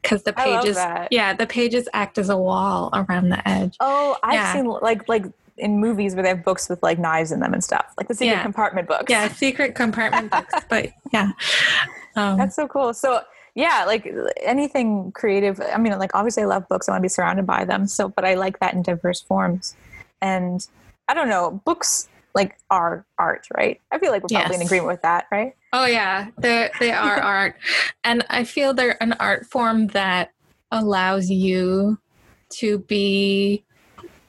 [0.05, 0.77] because the pages,
[1.09, 3.75] yeah, the pages act as a wall around the edge.
[3.79, 4.53] Oh, I've yeah.
[4.53, 5.25] seen like like
[5.57, 8.13] in movies where they have books with like knives in them and stuff, like the
[8.13, 8.43] secret yeah.
[8.43, 9.05] compartment books.
[9.09, 10.53] Yeah, secret compartment books.
[10.69, 11.31] But yeah,
[12.15, 12.93] um, that's so cool.
[12.93, 13.21] So
[13.55, 15.61] yeah, like anything creative.
[15.61, 16.87] I mean, like obviously I love books.
[16.87, 17.87] I want to be surrounded by them.
[17.87, 19.75] So, but I like that in diverse forms.
[20.21, 20.65] And
[21.07, 23.79] I don't know, books like are art, right?
[23.91, 24.61] I feel like we're probably yes.
[24.61, 25.55] in agreement with that, right?
[25.71, 27.55] Oh yeah, they they are art,
[28.03, 30.33] and I feel they're an art form that
[30.71, 31.97] allows you
[32.49, 33.63] to be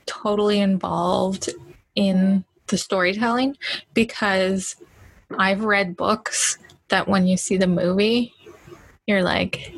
[0.06, 1.50] totally involved
[1.96, 3.56] in the storytelling
[3.92, 4.76] because
[5.36, 8.34] I've read books that when you see the movie,
[9.06, 9.72] you're like,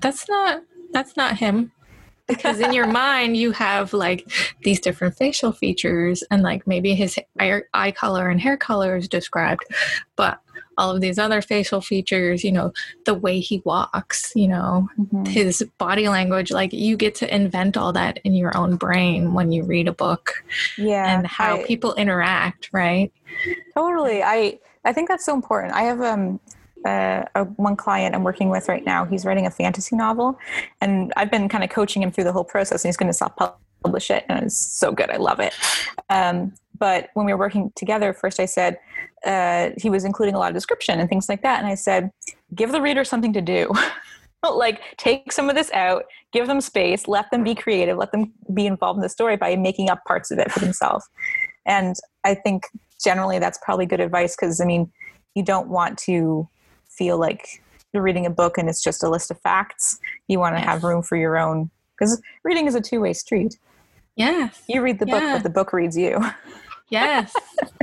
[0.00, 1.72] that's not that's not him.
[2.26, 4.28] Because in your mind you have like
[4.62, 9.64] these different facial features and like maybe his eye color and hair color is described.
[10.16, 10.40] But
[10.78, 12.72] all of these other facial features, you know,
[13.04, 15.24] the way he walks, you know, mm-hmm.
[15.24, 16.50] his body language.
[16.50, 19.92] Like you get to invent all that in your own brain when you read a
[19.92, 20.44] book.
[20.76, 21.16] Yeah.
[21.16, 23.12] And how I, people interact, right?
[23.74, 24.22] Totally.
[24.22, 25.74] I I think that's so important.
[25.74, 26.40] I have um
[26.86, 29.04] uh, a, one client I'm working with right now.
[29.04, 30.38] He's writing a fantasy novel,
[30.80, 32.84] and I've been kind of coaching him through the whole process.
[32.84, 33.32] And he's going to self
[33.82, 35.10] publish it, and it's so good.
[35.10, 35.52] I love it.
[36.10, 38.78] Um, but when we were working together, first I said
[39.24, 42.10] uh, he was including a lot of description and things like that, and I said,
[42.54, 43.72] give the reader something to do.
[44.54, 48.32] like take some of this out give them space let them be creative let them
[48.54, 51.04] be involved in the story by making up parts of it for themselves
[51.64, 52.62] and i think
[53.02, 54.90] generally that's probably good advice because i mean
[55.34, 56.48] you don't want to
[56.88, 59.98] feel like you're reading a book and it's just a list of facts.
[60.28, 60.68] You want to yes.
[60.68, 63.58] have room for your own because reading is a two way street.
[64.16, 64.48] Yeah.
[64.68, 66.24] You read the book, but the book reads you.
[66.88, 67.34] Yes.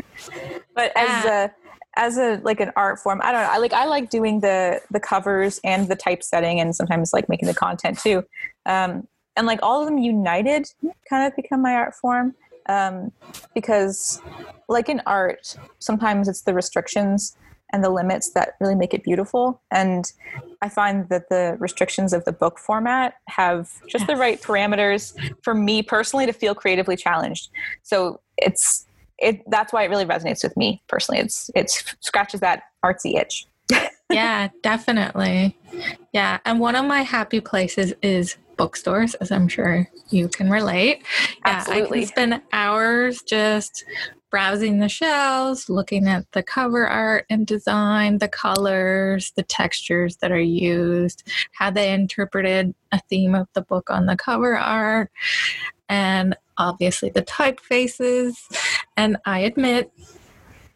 [0.76, 1.52] but as a
[1.96, 3.50] as a like an art form, I don't know.
[3.52, 7.48] I like I like doing the the covers and the typesetting and sometimes like making
[7.48, 8.24] the content too.
[8.66, 10.68] Um, and like all of them united
[11.10, 12.36] kind of become my art form
[12.68, 13.12] um,
[13.54, 14.22] because
[14.70, 17.36] like in art sometimes it's the restrictions
[17.74, 19.60] and the limits that really make it beautiful.
[19.72, 20.10] And
[20.62, 25.56] I find that the restrictions of the book format have just the right parameters for
[25.56, 27.50] me personally to feel creatively challenged.
[27.82, 28.86] So it's
[29.18, 31.20] it that's why it really resonates with me personally.
[31.20, 33.48] It's it scratches that artsy itch.
[34.14, 35.58] Yeah, definitely.
[36.14, 41.04] Yeah, and one of my happy places is bookstores, as I'm sure you can relate.
[41.46, 42.00] Absolutely.
[42.00, 43.84] Yeah, I can spend hours just
[44.30, 50.32] browsing the shelves, looking at the cover art and design, the colors, the textures that
[50.32, 51.24] are used,
[51.54, 55.12] how they interpreted a theme of the book on the cover art,
[55.88, 58.34] and obviously the typefaces.
[58.98, 59.92] And I admit,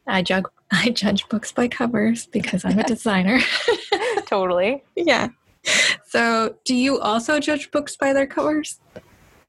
[0.05, 3.39] I judge I judge books by covers because I'm a designer.
[4.25, 4.83] totally.
[4.95, 5.29] Yeah.
[6.05, 8.79] So, do you also judge books by their covers?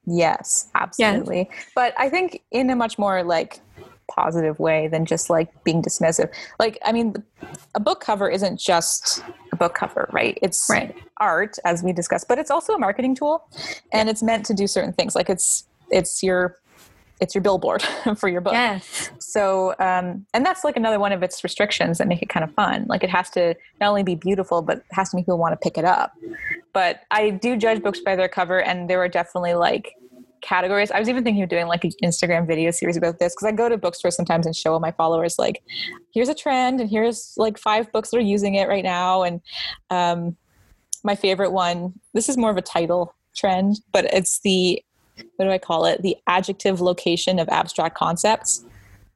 [0.07, 1.49] Yes, absolutely.
[1.51, 1.67] Yes.
[1.75, 3.61] But I think in a much more like
[4.11, 6.31] positive way than just like being dismissive.
[6.59, 7.15] Like, I mean,
[7.75, 10.39] a book cover isn't just a book cover, right?
[10.43, 10.95] It's right.
[11.19, 13.47] art, as we discussed, but it's also a marketing tool,
[13.93, 15.15] and it's meant to do certain things.
[15.15, 16.57] Like, it's it's your
[17.21, 17.83] it's your billboard
[18.17, 18.53] for your book.
[18.53, 19.11] Yes.
[19.19, 22.53] So, um, and that's like another one of its restrictions that make it kind of
[22.55, 22.87] fun.
[22.89, 25.53] Like, it has to not only be beautiful, but it has to make people want
[25.53, 26.13] to pick it up.
[26.73, 29.95] But I do judge books by their cover, and there are definitely like
[30.41, 30.91] categories.
[30.91, 33.53] I was even thinking of doing like an Instagram video series about this because I
[33.53, 35.63] go to bookstores sometimes and show my followers like,
[36.13, 39.23] here's a trend and here's like five books that are using it right now.
[39.23, 39.41] And
[39.91, 40.37] um,
[41.05, 44.83] my favorite one, this is more of a title trend, but it's the
[45.37, 46.03] what do I call it?
[46.03, 48.65] The adjective location of abstract concepts.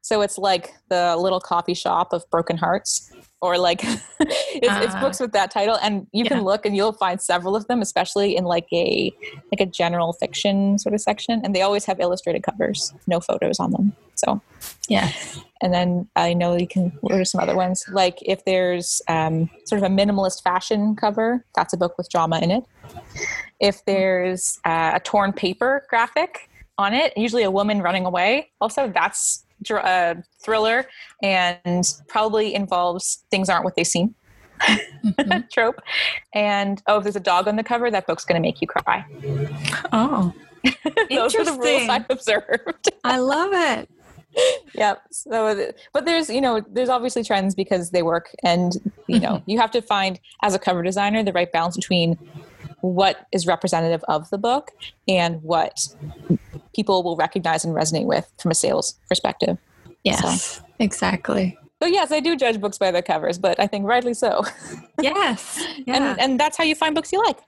[0.02, 3.82] So it's like the little coffee shop of broken hearts or like
[4.20, 5.78] it's, uh, it's, books with that title.
[5.80, 6.30] And you yeah.
[6.30, 9.12] can look and you'll find several of them especially in like a
[9.52, 11.40] like a general fiction sort of section.
[11.44, 13.92] And they always have illustrated covers no photos on them.
[14.16, 14.40] So
[14.88, 15.10] yeah.
[15.60, 17.84] and then i know you can what are some other ones.
[17.88, 22.40] Like if there's um, sort of a minimalist fashion cover that's a book with drama
[22.40, 22.64] in it.
[23.60, 28.50] If there's uh, a torn paper graphic on it usually a woman running away.
[28.60, 30.86] Also that's uh, thriller
[31.22, 34.14] and probably involves things aren't what they seem
[34.62, 35.40] mm-hmm.
[35.52, 35.80] trope.
[36.34, 38.66] And oh, if there's a dog on the cover, that book's going to make you
[38.66, 39.04] cry.
[39.92, 40.32] Oh,
[41.10, 42.90] those are the rules I've observed.
[43.04, 43.90] I love it.
[44.74, 45.02] yep.
[45.10, 48.72] So, but there's you know there's obviously trends because they work, and
[49.06, 49.50] you know mm-hmm.
[49.50, 52.16] you have to find as a cover designer the right balance between
[52.82, 54.72] what is representative of the book
[55.08, 55.88] and what
[56.74, 59.56] people will recognize and resonate with from a sales perspective.
[60.04, 60.64] Yes, so.
[60.78, 61.58] exactly.
[61.80, 64.44] So yes, I do judge books by their covers, but I think rightly so.
[65.00, 65.96] yes, yeah.
[65.96, 67.38] and and that's how you find books you like,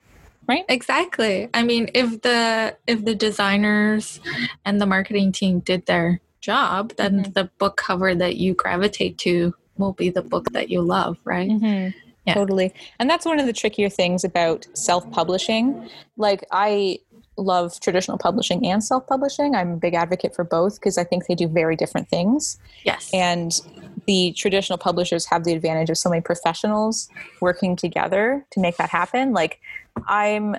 [0.49, 0.65] right?
[0.69, 1.49] Exactly.
[1.53, 4.21] I mean, if the if the designers
[4.65, 7.33] and the marketing team did their job, then mm-hmm.
[7.33, 11.51] the book cover that you gravitate to will be the book that you love, right?
[11.51, 11.99] Mm-hmm.
[12.27, 12.35] Yeah.
[12.35, 12.73] Totally.
[12.99, 15.89] And that's one of the trickier things about self publishing.
[16.17, 16.99] Like, I
[17.37, 19.55] love traditional publishing and self publishing.
[19.55, 22.59] I'm a big advocate for both because I think they do very different things.
[22.85, 23.11] Yes.
[23.13, 23.61] And
[24.07, 27.09] the traditional publishers have the advantage of so many professionals
[27.41, 29.33] working together to make that happen.
[29.33, 29.61] Like,
[30.09, 30.57] I'm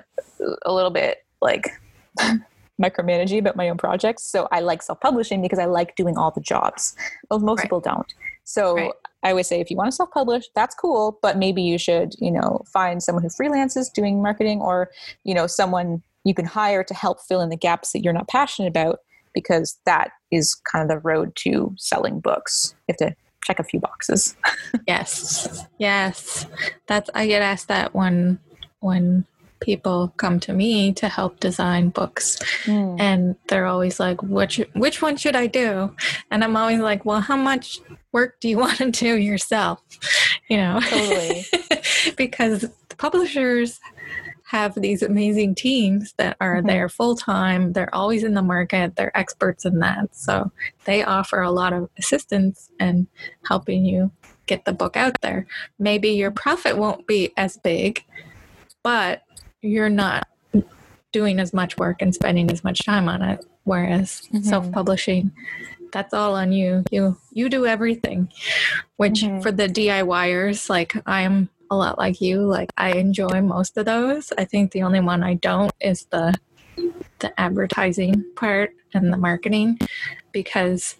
[0.64, 1.68] a little bit like,
[2.80, 4.22] micromanaging about my own projects.
[4.24, 6.94] So I like self publishing because I like doing all the jobs.
[7.30, 7.64] Well, most right.
[7.64, 8.12] people don't.
[8.44, 8.92] So right.
[9.22, 12.30] I always say if you want to self-publish, that's cool, but maybe you should, you
[12.30, 14.90] know, find someone who freelances doing marketing or,
[15.24, 18.28] you know, someone you can hire to help fill in the gaps that you're not
[18.28, 18.98] passionate about
[19.34, 22.74] because that is kind of the road to selling books.
[22.88, 24.36] You have to check a few boxes.
[24.88, 25.64] yes.
[25.78, 26.46] Yes.
[26.88, 28.40] That's I get asked that when
[28.80, 29.24] when
[29.60, 33.00] people come to me to help design books mm.
[33.00, 35.94] and they're always like which which one should I do?
[36.30, 37.80] And I'm always like, well, how much
[38.12, 39.80] work do you want to do yourself?
[40.48, 40.80] You know.
[40.80, 41.44] Totally.
[42.16, 43.80] because the publishers
[44.46, 46.68] have these amazing teams that are mm-hmm.
[46.68, 47.72] there full time.
[47.72, 48.94] They're always in the market.
[48.94, 50.14] They're experts in that.
[50.14, 50.52] So
[50.84, 53.08] they offer a lot of assistance and
[53.48, 54.12] helping you
[54.46, 55.46] get the book out there.
[55.78, 58.04] Maybe your profit won't be as big,
[58.84, 59.22] but
[59.62, 60.28] you're not
[61.12, 63.44] doing as much work and spending as much time on it.
[63.64, 64.42] Whereas mm-hmm.
[64.42, 65.32] self publishing,
[65.92, 66.84] that's all on you.
[66.90, 68.30] You you do everything.
[68.96, 69.40] Which mm-hmm.
[69.40, 72.40] for the DIYers, like I'm a lot like you.
[72.40, 74.32] Like I enjoy most of those.
[74.38, 76.34] I think the only one I don't is the
[77.20, 79.78] the advertising part and the marketing
[80.32, 80.96] because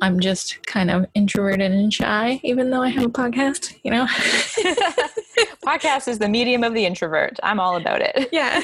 [0.00, 4.06] I'm just kind of introverted and shy, even though I have a podcast, you know?
[5.66, 7.38] podcast is the medium of the introvert.
[7.42, 8.28] I'm all about it.
[8.32, 8.62] Yeah.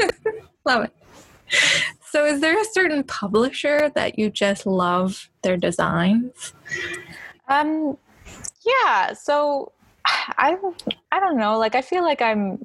[0.64, 0.92] love it.
[2.10, 6.52] So, is there a certain publisher that you just love their designs?
[7.48, 7.96] Um,
[8.66, 9.14] yeah.
[9.14, 9.72] So,
[10.06, 10.56] I
[11.12, 11.58] I don't know.
[11.58, 12.58] Like I feel like I'm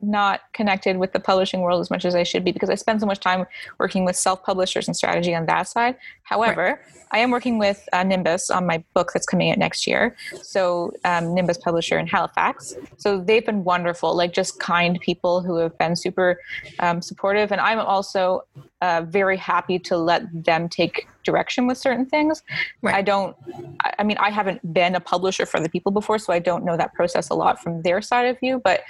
[0.00, 3.00] not connected with the publishing world as much as I should be because I spend
[3.00, 3.46] so much time
[3.78, 5.96] working with self publishers and strategy on that side.
[6.22, 6.98] However, right.
[7.10, 10.14] I am working with uh, Nimbus on my book that's coming out next year.
[10.42, 12.76] So, um, Nimbus publisher in Halifax.
[12.98, 16.40] So, they've been wonderful, like just kind people who have been super
[16.78, 17.50] um, supportive.
[17.50, 18.42] And I'm also
[18.80, 22.42] uh, very happy to let them take direction with certain things.
[22.82, 22.94] Right.
[22.94, 23.36] I don't,
[23.98, 26.76] I mean, I haven't been a publisher for the people before, so I don't know
[26.76, 28.60] that process a lot from their side of view.
[28.62, 28.82] But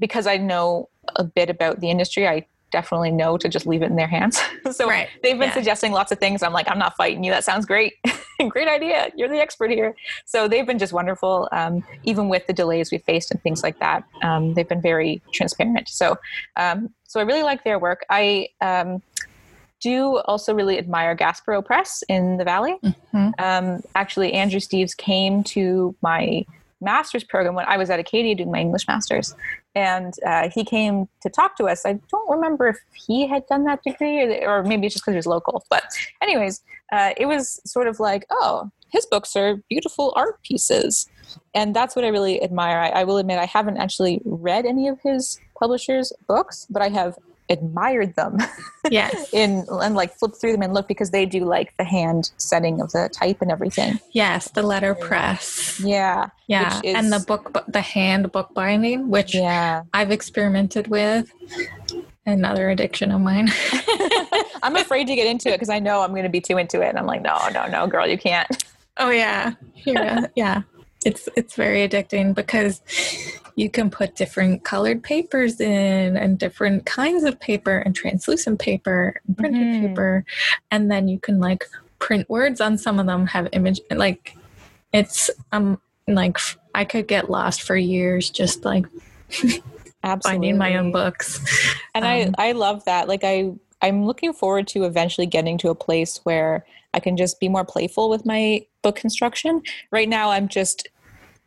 [0.00, 3.86] because I know a bit about the industry, I definitely know to just leave it
[3.86, 4.40] in their hands.
[4.72, 5.08] so right.
[5.22, 5.54] they've been yeah.
[5.54, 6.42] suggesting lots of things.
[6.42, 7.30] I'm like, I'm not fighting you.
[7.30, 7.94] That sounds great.
[8.48, 9.10] great idea.
[9.14, 9.94] You're the expert here.
[10.24, 13.78] So they've been just wonderful, um, even with the delays we've faced and things like
[13.80, 14.04] that.
[14.22, 15.88] Um, they've been very transparent.
[15.88, 16.16] So,
[16.56, 18.04] um, so I really like their work.
[18.08, 19.02] I um,
[19.80, 22.76] do also really admire Gaspereau Press in the Valley.
[22.82, 23.30] Mm-hmm.
[23.38, 26.44] Um, actually, Andrew Steeves came to my
[26.80, 29.34] master's program when I was at Acadia doing my English master's.
[29.74, 31.84] And uh, he came to talk to us.
[31.86, 35.14] I don't remember if he had done that degree or, or maybe it's just because
[35.14, 35.64] he was local.
[35.70, 35.84] But,
[36.22, 36.62] anyways,
[36.92, 41.08] uh, it was sort of like, oh, his books are beautiful art pieces.
[41.54, 42.78] And that's what I really admire.
[42.78, 46.88] I, I will admit I haven't actually read any of his publishers' books, but I
[46.88, 47.16] have
[47.50, 48.38] admired them.
[48.90, 49.28] Yes.
[49.34, 52.80] in and like flip through them and look because they do like the hand setting
[52.80, 54.00] of the type and everything.
[54.12, 55.78] Yes, the letterpress.
[55.80, 56.30] Yeah.
[56.48, 56.80] Yeah.
[56.82, 59.82] Is, and the book the hand book binding, which yeah.
[59.92, 61.30] I've experimented with.
[62.24, 63.50] Another addiction of mine.
[64.62, 66.80] I'm afraid to get into it because I know I'm going to be too into
[66.80, 68.64] it, and I'm like, no, no, no, girl, you can't.
[68.96, 69.52] Oh yeah,
[69.84, 70.62] yeah, uh, yeah.
[71.04, 72.82] It's it's very addicting because
[73.60, 79.20] you can put different colored papers in and different kinds of paper and translucent paper
[79.26, 79.88] and printed mm-hmm.
[79.88, 80.24] paper.
[80.70, 81.66] And then you can like
[81.98, 84.34] print words on some of them have image like
[84.94, 86.38] it's um like
[86.74, 88.86] i could get lost for years just like
[90.22, 91.38] finding my own books.
[91.94, 95.68] And um, i i love that like i i'm looking forward to eventually getting to
[95.68, 99.60] a place where i can just be more playful with my book construction.
[99.90, 100.88] Right now i'm just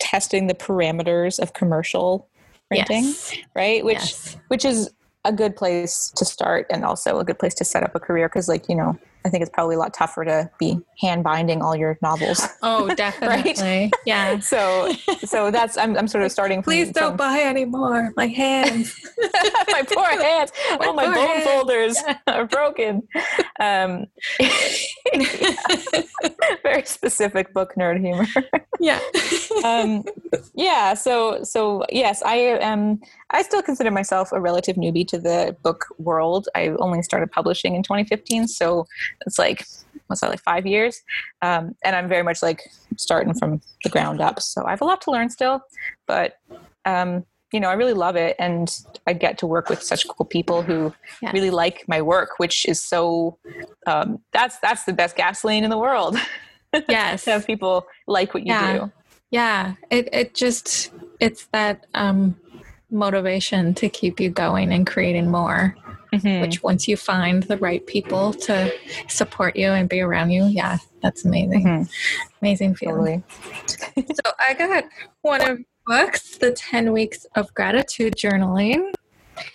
[0.03, 2.27] testing the parameters of commercial
[2.67, 3.35] printing, yes.
[3.55, 3.85] right?
[3.85, 4.37] Which yes.
[4.49, 4.91] which is
[5.23, 8.27] a good place to start and also a good place to set up a career
[8.27, 11.61] because like, you know, I think it's probably a lot tougher to be hand binding
[11.61, 12.45] all your novels.
[12.61, 13.53] Oh, definitely.
[13.61, 13.91] right?
[14.05, 14.39] Yeah.
[14.39, 14.91] So,
[15.25, 16.59] so that's I'm, I'm sort of starting.
[16.59, 18.11] From, Please don't from, buy anymore.
[18.15, 18.95] My hands,
[19.71, 20.51] my poor hands.
[20.79, 21.45] My all my bone hands.
[21.45, 23.07] folders are broken.
[23.59, 24.07] Um,
[26.63, 28.25] very specific book nerd humor.
[28.79, 28.99] yeah.
[29.63, 30.03] Um,
[30.53, 30.93] yeah.
[30.93, 33.01] So, so yes, I am.
[33.31, 36.47] I still consider myself a relative newbie to the book world.
[36.55, 38.85] I only started publishing in 2015, so
[39.25, 39.65] it's like
[40.07, 41.01] what's that like five years?
[41.41, 42.61] Um, and i'm very much like
[42.97, 44.41] starting from the ground up.
[44.41, 45.61] So i have a lot to learn still
[46.07, 46.37] but
[46.85, 48.35] um, you know i really love it.
[48.39, 48.69] And
[49.07, 51.31] i get to work with such cool people who yeah.
[51.31, 53.37] really like my work which is so
[53.87, 56.17] um, that's that's the best gasoline in the world.
[56.89, 57.25] Yes.
[57.25, 58.77] To have people like what you yeah.
[58.77, 58.91] do.
[59.29, 59.75] Yeah.
[59.91, 62.35] It, it just it's that um,
[62.89, 65.75] motivation to keep you going and creating more
[66.13, 66.41] mm-hmm.
[66.41, 68.71] which once you find the right people to
[69.07, 71.65] support you and be around you, yeah, that's amazing.
[71.65, 71.91] Mm-hmm.
[72.41, 73.23] Amazing feeling.
[73.67, 74.07] Totally.
[74.13, 74.85] so I got
[75.21, 78.93] one of books, The 10 Weeks of Gratitude Journaling.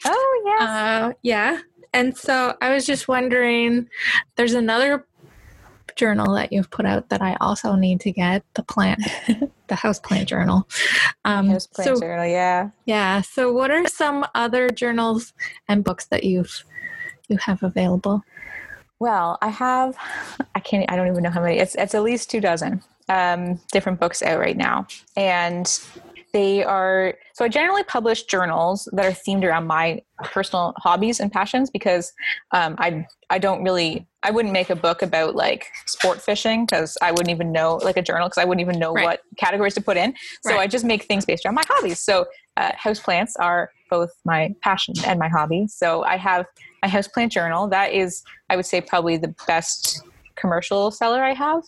[0.04, 0.62] Oh, yes.
[0.62, 1.58] Uh, yeah.
[1.94, 3.88] And so I was just wondering,
[4.36, 5.06] there's another
[5.98, 9.02] journal that you've put out that I also need to get the plant,
[9.66, 10.66] the house plant journal.
[11.26, 13.20] Um, house plant so, journal, yeah, yeah.
[13.20, 15.34] So, what are some other journals
[15.68, 16.64] and books that you've
[17.28, 18.22] you have available?
[19.00, 19.96] Well, I have.
[20.54, 20.90] I can't.
[20.90, 21.58] I don't even know how many.
[21.58, 24.86] It's it's at least two dozen um, different books out right now,
[25.16, 25.66] and
[26.32, 31.32] they are so I generally publish journals that are themed around my personal hobbies and
[31.32, 32.12] passions because
[32.52, 36.98] um, I I don't really I wouldn't make a book about like sport fishing because
[37.00, 39.04] I wouldn't even know like a journal because I wouldn't even know right.
[39.04, 40.14] what categories to put in.
[40.42, 40.60] So right.
[40.60, 42.00] I just make things based around my hobbies.
[42.00, 42.26] So
[42.56, 45.66] uh, houseplants are both my passion and my hobby.
[45.68, 46.46] So I have
[46.82, 47.68] my houseplant journal.
[47.68, 50.02] That is, I would say, probably the best
[50.36, 51.62] commercial seller I have.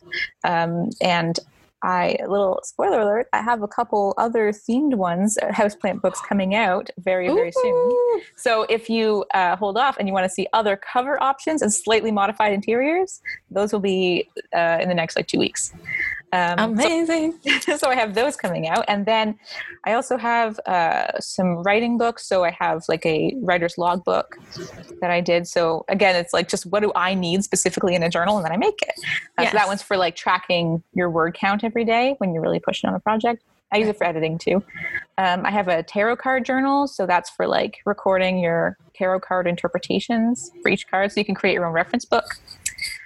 [0.45, 1.39] Um, and
[1.83, 6.55] I little spoiler alert, I have a couple other themed ones, uh, houseplant books coming
[6.55, 7.63] out very, very Ooh.
[7.63, 8.23] soon.
[8.37, 11.73] So if you uh, hold off and you want to see other cover options and
[11.73, 15.73] slightly modified interiors, those will be uh, in the next like two weeks.
[16.33, 17.39] Um, Amazing.
[17.61, 18.85] So, so, I have those coming out.
[18.89, 19.39] And then
[19.85, 22.27] I also have uh, some writing books.
[22.27, 24.39] So I have like a writer's log book
[25.01, 25.49] that I did.
[25.49, 28.37] So again, it's like just what do I need specifically in a journal?
[28.37, 28.95] And then I make it.
[29.39, 29.53] Uh, yes.
[29.53, 32.89] So that one's for like tracking your word count every day when you're really pushing
[32.89, 33.43] on a project.
[33.73, 34.63] I use it for editing too.
[35.17, 39.47] Um, I have a tarot card journal, so that's for like recording your tarot card
[39.47, 42.25] interpretations for each card, so you can create your own reference book.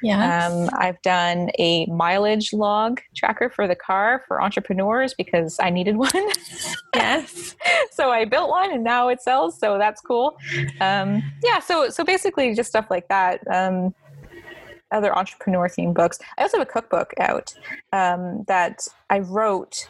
[0.04, 0.46] Yeah.
[0.46, 5.96] Um, I've done a mileage log tracker for the car for entrepreneurs because I needed
[6.08, 6.10] one.
[6.94, 7.56] yes.
[7.90, 9.58] so I built one and now it sells.
[9.58, 10.36] So that's cool.
[10.80, 11.58] Um, yeah.
[11.60, 13.40] So so basically just stuff like that.
[13.50, 13.94] Um,
[14.90, 16.18] other entrepreneur themed books.
[16.38, 17.54] I also have a cookbook out
[17.92, 19.88] um, that I wrote.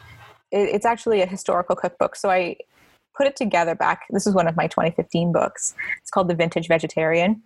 [0.51, 2.15] It, it's actually a historical cookbook.
[2.15, 2.55] So I
[3.15, 4.03] put it together back.
[4.09, 5.75] This is one of my 2015 books.
[6.01, 7.43] It's called The Vintage Vegetarian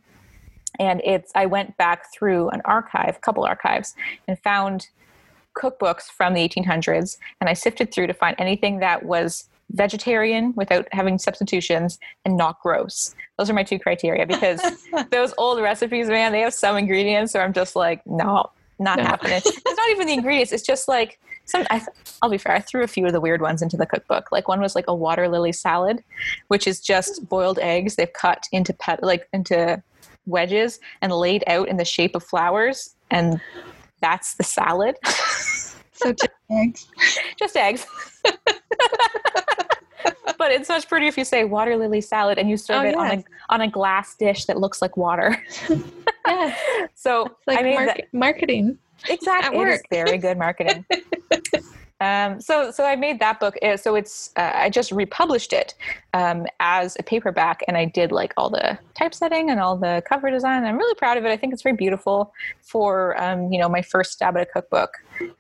[0.78, 3.96] and it's i went back through an archive couple archives
[4.28, 4.90] and found
[5.58, 10.88] cookbooks from the 1800s and i sifted through to find anything that was vegetarian without
[10.92, 13.14] having substitutions and not gross.
[13.38, 14.62] Those are my two criteria because
[15.12, 18.50] those old recipes man they have some ingredients so i'm just like no
[18.82, 19.04] not no.
[19.04, 19.42] happening.
[19.46, 20.54] It's not even the ingredients.
[20.54, 21.86] It's just like some I,
[22.22, 24.32] will be fair i threw a few of the weird ones into the cookbook.
[24.32, 26.04] Like one was like a water lily salad
[26.48, 29.82] which is just boiled eggs they've cut into pet like into
[30.30, 33.42] wedges and laid out in the shape of flowers, and
[34.02, 34.96] that's the salad.
[35.94, 36.88] so just eggs.
[37.38, 37.86] Just eggs.
[40.38, 42.96] but it's much prettier if you say water lily salad and you serve oh, it
[42.96, 45.38] on a on a glass dish that looks like water.
[46.28, 46.56] yeah.
[46.96, 48.78] So like I mean mar- marketing.
[49.08, 49.60] Exactly.
[49.60, 50.86] It is very good marketing.
[52.02, 53.56] Um, so, so I made that book.
[53.62, 55.76] Uh, so it's uh, I just republished it
[56.14, 60.32] um, as a paperback, and I did like all the typesetting and all the cover
[60.32, 60.64] design.
[60.64, 61.30] I'm really proud of it.
[61.30, 64.92] I think it's very beautiful for um, you know my first stab at a cookbook.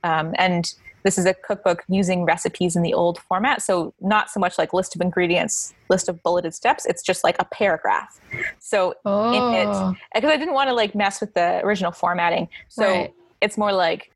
[0.03, 4.39] Um, and this is a cookbook using recipes in the old format, so not so
[4.39, 6.86] much like list of ingredients, list of bulleted steps.
[6.86, 8.20] It's just like a paragraph.
[8.60, 9.32] So oh.
[9.34, 13.14] in it, because I didn't want to like mess with the original formatting, so right.
[13.39, 14.12] it's more like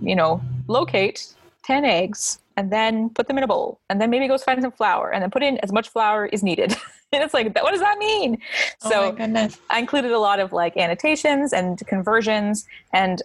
[0.00, 1.34] you know locate
[1.70, 4.72] 10 eggs and then put them in a bowl and then maybe go find some
[4.72, 6.76] flour and then put in as much flour is needed.
[7.12, 8.38] And it's like what does that mean?
[8.84, 13.20] Oh so i included a lot of like annotations and conversions and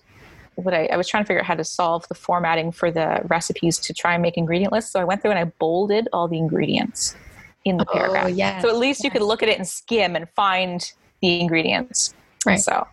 [0.55, 3.21] what I, I, was trying to figure out how to solve the formatting for the
[3.25, 4.91] recipes to try and make ingredient lists.
[4.91, 7.15] So i went through and i bolded all the ingredients
[7.63, 8.31] in the oh, paragraph.
[8.31, 9.03] yes, so at least yes.
[9.03, 10.91] you could look at it and skim and find
[11.21, 12.15] the ingredients.
[12.43, 12.59] Right.
[12.59, 12.87] So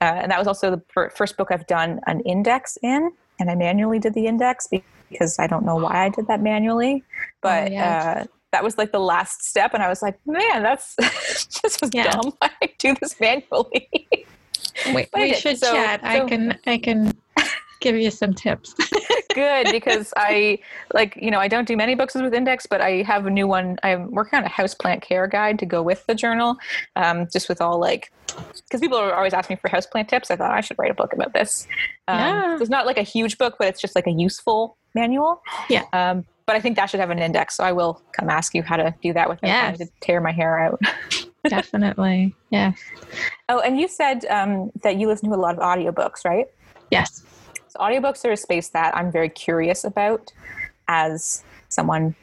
[0.00, 3.54] uh, and that was also the first book i've done an index in and I
[3.54, 4.68] manually did the index
[5.10, 7.04] because I don't know why I did that manually,
[7.40, 8.22] but oh, yeah.
[8.22, 10.94] uh, that was like the last step, and I was like, man, that's
[11.62, 12.10] this was yeah.
[12.10, 12.32] dumb.
[12.42, 14.06] I do this manually.
[14.92, 16.00] Wait, we should so, chat.
[16.00, 17.12] So, I can I can
[17.80, 18.74] give you some tips.
[19.34, 20.58] Good because I
[20.92, 23.46] like you know I don't do many books with index, but I have a new
[23.46, 23.78] one.
[23.82, 26.56] I'm working on a houseplant care guide to go with the journal,
[26.96, 28.12] um, just with all like
[28.54, 30.30] because people are always asking me for houseplant tips.
[30.30, 31.66] I thought I should write a book about this.
[32.08, 32.58] Um, yeah.
[32.60, 35.42] It's not like a huge book, but it's just like a useful manual.
[35.68, 35.84] Yeah.
[35.92, 38.62] Um, but I think that should have an index, so I will come ask you
[38.62, 39.76] how to do that without yes.
[39.76, 40.80] trying to tear my hair out.
[41.48, 42.34] Definitely.
[42.50, 42.72] Yeah.
[43.48, 46.46] Oh, and you said um, that you listen to a lot of audiobooks, right?
[46.90, 47.22] Yes.
[47.76, 50.32] Audiobooks are a space that I'm very curious about
[50.88, 51.42] as
[51.74, 52.14] someone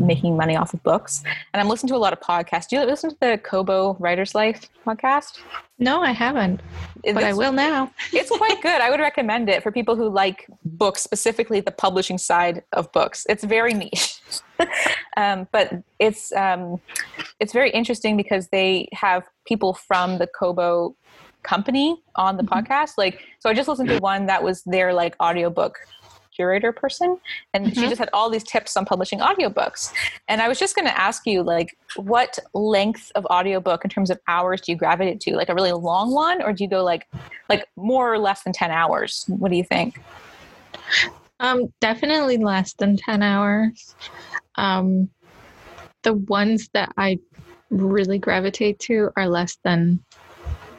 [0.00, 1.22] making money off of books.
[1.52, 2.68] And I'm listening to a lot of podcasts.
[2.68, 5.38] Do you listen to the Kobo Writing Life podcast?
[5.78, 6.60] No, I haven't,
[7.04, 7.92] but I will now.
[8.12, 8.80] it's quite good.
[8.80, 13.26] I would recommend it for people who like books, specifically the publishing side of books.
[13.28, 14.20] It's very niche,
[15.16, 16.80] um, but it's um,
[17.40, 20.96] it's very interesting because they have people from the Kobo
[21.42, 22.58] company on the mm-hmm.
[22.58, 22.92] podcast.
[22.98, 25.78] Like, so I just listened to one that was their like audiobook
[26.36, 27.18] curator person
[27.54, 27.80] and mm-hmm.
[27.80, 29.92] she just had all these tips on publishing audiobooks
[30.28, 34.10] and i was just going to ask you like what length of audiobook in terms
[34.10, 36.84] of hours do you gravitate to like a really long one or do you go
[36.84, 37.08] like
[37.48, 39.98] like more or less than 10 hours what do you think
[41.40, 43.96] um definitely less than 10 hours
[44.56, 45.08] um
[46.02, 47.18] the ones that i
[47.70, 49.98] really gravitate to are less than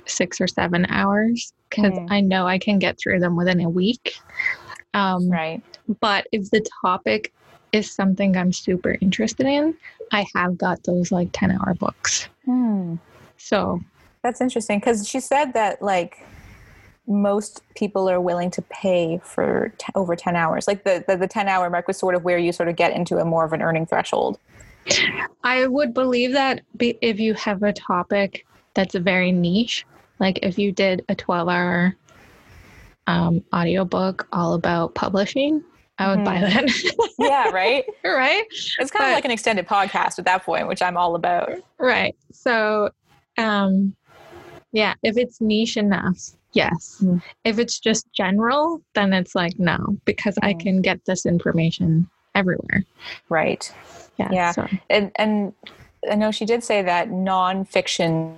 [0.08, 2.08] six or seven hours because mm.
[2.10, 4.18] I know I can get through them within a week.
[4.93, 5.62] Um, right.
[5.99, 7.34] But if the topic
[7.72, 9.76] is something I'm super interested in,
[10.12, 12.30] I have got those like 10 hour books.
[12.47, 12.99] Mm.
[13.38, 13.82] So
[14.22, 16.26] that's interesting because she said that like
[17.08, 20.68] most people are willing to pay for t- over 10 hours.
[20.68, 22.93] Like the, the, the 10 hour mark was sort of where you sort of get
[22.93, 24.39] into a more of an earning threshold.
[25.43, 29.86] I would believe that if you have a topic that's very niche,
[30.20, 31.95] like if you did a 12 hour
[33.07, 35.63] um, audiobook all about publishing,
[35.99, 36.26] I would mm.
[36.26, 36.68] buy mm-hmm.
[36.68, 37.13] that.
[37.20, 37.86] yeah, right?
[38.03, 38.45] right?
[38.49, 41.51] It's kind but, of like an extended podcast at that point, which I'm all about.
[41.80, 42.15] Right.
[42.32, 42.91] So,
[43.38, 43.95] um,
[44.72, 46.20] yeah, if it's niche enough,
[46.53, 47.01] yes.
[47.01, 47.22] Mm.
[47.45, 50.47] If it's just general, then it's like no, because mm.
[50.47, 52.84] I can get this information everywhere.
[53.30, 53.72] Right.
[54.18, 54.30] Yeah.
[54.32, 54.51] Yeah.
[54.51, 54.68] So.
[54.89, 55.53] And and
[56.10, 58.36] I know she did say that nonfiction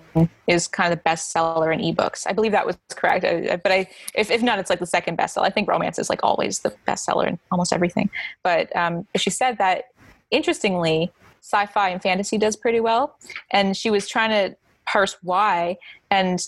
[0.47, 2.25] is kind of the bestseller in ebooks.
[2.27, 3.23] I believe that was correct,
[3.63, 5.43] but I, if, if not, it's like the second bestseller.
[5.43, 8.09] I think romance is like always the bestseller in almost everything.
[8.43, 9.85] But um, she said that
[10.31, 11.11] interestingly,
[11.41, 13.15] sci-fi and fantasy does pretty well,
[13.51, 14.55] and she was trying to
[14.85, 15.77] parse why,
[16.09, 16.47] and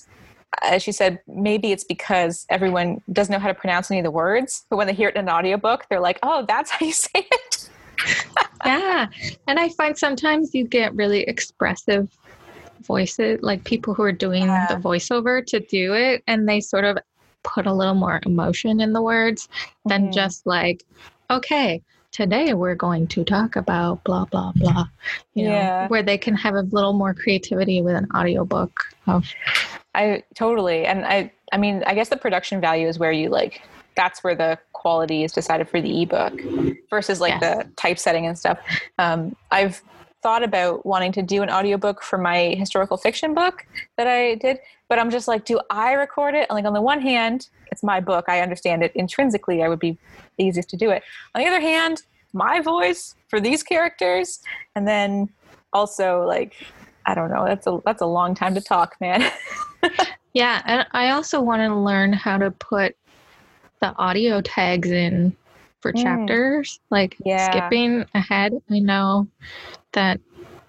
[0.62, 4.12] as she said, maybe it's because everyone doesn't know how to pronounce any of the
[4.12, 6.94] words, but when they hear it in an audiobook, they're like, "Oh, that's how you
[6.94, 7.70] say it."
[8.66, 9.08] yeah.
[9.48, 12.10] And I find sometimes you get really expressive
[12.82, 14.68] voices, like people who are doing yeah.
[14.68, 16.98] the voiceover to do it, and they sort of
[17.44, 19.90] put a little more emotion in the words mm-hmm.
[19.90, 20.84] than just like,
[21.30, 21.82] okay,
[22.12, 24.86] today we're going to talk about blah blah blah
[25.34, 25.84] you yeah.
[25.84, 28.72] know where they can have a little more creativity with an audiobook
[29.08, 29.26] of
[29.96, 33.62] i totally and i i mean i guess the production value is where you like
[33.96, 36.34] that's where the quality is decided for the ebook
[36.90, 37.42] versus like yes.
[37.42, 38.58] the typesetting and stuff.
[38.98, 39.82] Um, I've
[40.22, 43.66] thought about wanting to do an audiobook for my historical fiction book
[43.98, 46.48] that I did, but I'm just like, do I record it?
[46.50, 48.26] And like on the one hand, it's my book.
[48.28, 49.64] I understand it intrinsically.
[49.64, 49.98] I would be
[50.38, 51.04] easiest to do it.
[51.34, 54.42] On the other hand, my voice for these characters,
[54.76, 55.30] and then
[55.74, 56.56] also like,
[57.06, 57.46] I don't know.
[57.46, 59.30] That's a that's a long time to talk, man.
[60.34, 62.96] yeah, and I also want to learn how to put
[63.82, 65.36] the audio tags in
[65.82, 66.02] for mm.
[66.02, 67.50] chapters, like yeah.
[67.50, 68.54] skipping ahead.
[68.70, 69.28] I know
[69.94, 70.20] that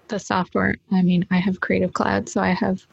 [0.07, 2.85] the software, I mean, I have Creative Cloud, so I have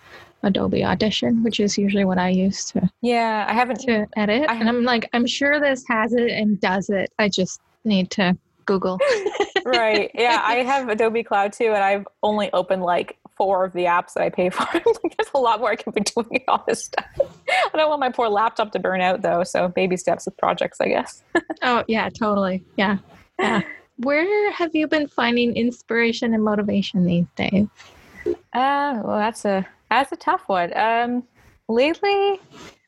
[0.43, 4.49] Adobe Audition, which is usually what I use to Yeah, I haven't to edit.
[4.49, 7.13] I and I'm like, I'm sure this has it and does it.
[7.19, 8.99] I just need to Google.
[9.65, 10.11] right.
[10.15, 14.15] Yeah, I have Adobe Cloud too, and I've only opened like four of the apps
[14.15, 14.67] that I pay for.
[14.73, 17.07] like, there's a lot more I can be doing all this stuff.
[17.75, 20.81] I don't want my poor laptop to burn out though, so baby steps with projects,
[20.81, 21.23] I guess.
[21.63, 22.65] oh yeah, totally.
[22.77, 22.99] Yeah.
[23.39, 23.63] Yeah.
[23.99, 27.67] Where have you been finding inspiration and motivation these days?
[28.27, 30.77] Uh, well, that's a that's a tough one.
[30.77, 31.25] Um,
[31.69, 32.41] lately,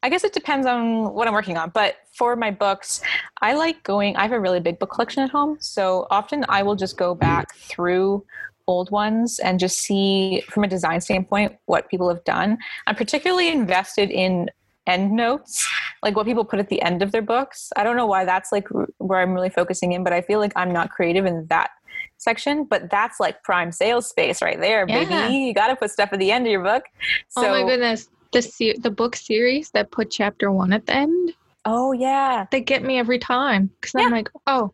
[0.02, 1.70] I guess it depends on what I'm working on.
[1.70, 3.02] But for my books,
[3.40, 4.16] I like going.
[4.16, 7.14] I have a really big book collection at home, so often I will just go
[7.14, 8.24] back through
[8.66, 12.58] old ones and just see from a design standpoint what people have done.
[12.86, 14.50] I'm particularly invested in
[14.86, 15.68] end notes,
[16.02, 17.72] like what people put at the end of their books.
[17.76, 20.52] I don't know why that's like where I'm really focusing in, but I feel like
[20.56, 21.70] I'm not creative in that
[22.18, 25.04] section, but that's like prime sales space right there, yeah.
[25.04, 25.34] baby.
[25.36, 26.84] You got to put stuff at the end of your book.
[27.28, 28.08] So, oh my goodness.
[28.32, 31.34] The, se- the book series that put chapter one at the end.
[31.64, 32.46] Oh yeah.
[32.50, 34.06] They get me every time because yeah.
[34.06, 34.72] I'm like, oh,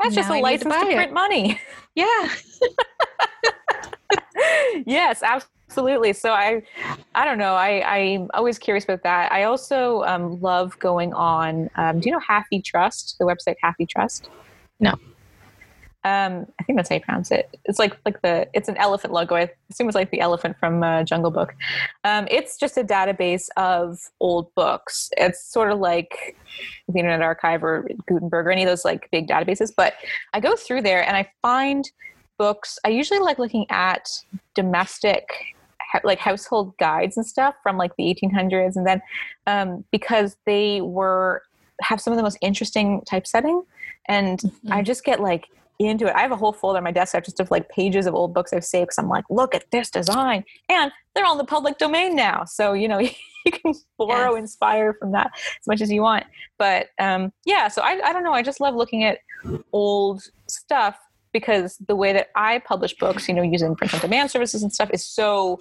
[0.00, 1.60] that's just a license to, to print money.
[1.94, 2.28] Yeah.
[4.86, 6.12] yes, absolutely.
[6.12, 6.62] So I,
[7.14, 7.54] I don't know.
[7.54, 9.32] I I'm always curious about that.
[9.32, 11.70] I also um, love going on.
[11.76, 13.16] Um, do you know HathiTrust?
[13.18, 14.28] The website HathiTrust.
[14.80, 14.94] No.
[16.06, 17.58] Um, I think that's how you pronounce it.
[17.64, 19.34] It's like like the it's an elephant logo.
[19.34, 21.52] I assume it's like the elephant from uh, Jungle Book.
[22.04, 25.10] Um, it's just a database of old books.
[25.16, 26.36] It's sort of like
[26.86, 29.72] the Internet Archive or Gutenberg or any of those like big databases.
[29.76, 29.94] But
[30.32, 31.90] I go through there and I find
[32.38, 32.78] books.
[32.84, 34.08] I usually like looking at
[34.54, 35.28] domestic
[36.04, 39.02] like household guides and stuff from like the 1800s and then
[39.48, 41.42] um, because they were
[41.80, 43.62] have some of the most interesting typesetting
[44.06, 44.72] and mm-hmm.
[44.72, 45.44] i just get like
[45.78, 46.14] into it.
[46.14, 48.52] I have a whole folder on my desktop just of like pages of old books
[48.52, 50.44] I've saved because I'm like, look at this design.
[50.68, 52.44] And they're on the public domain now.
[52.44, 52.98] So, you know,
[53.46, 54.40] you can borrow yes.
[54.40, 56.24] inspire from that as much as you want
[56.58, 59.18] but um, yeah so I, I don't know i just love looking at
[59.72, 60.98] old stuff
[61.32, 64.72] because the way that i publish books you know using print on demand services and
[64.72, 65.60] stuff is so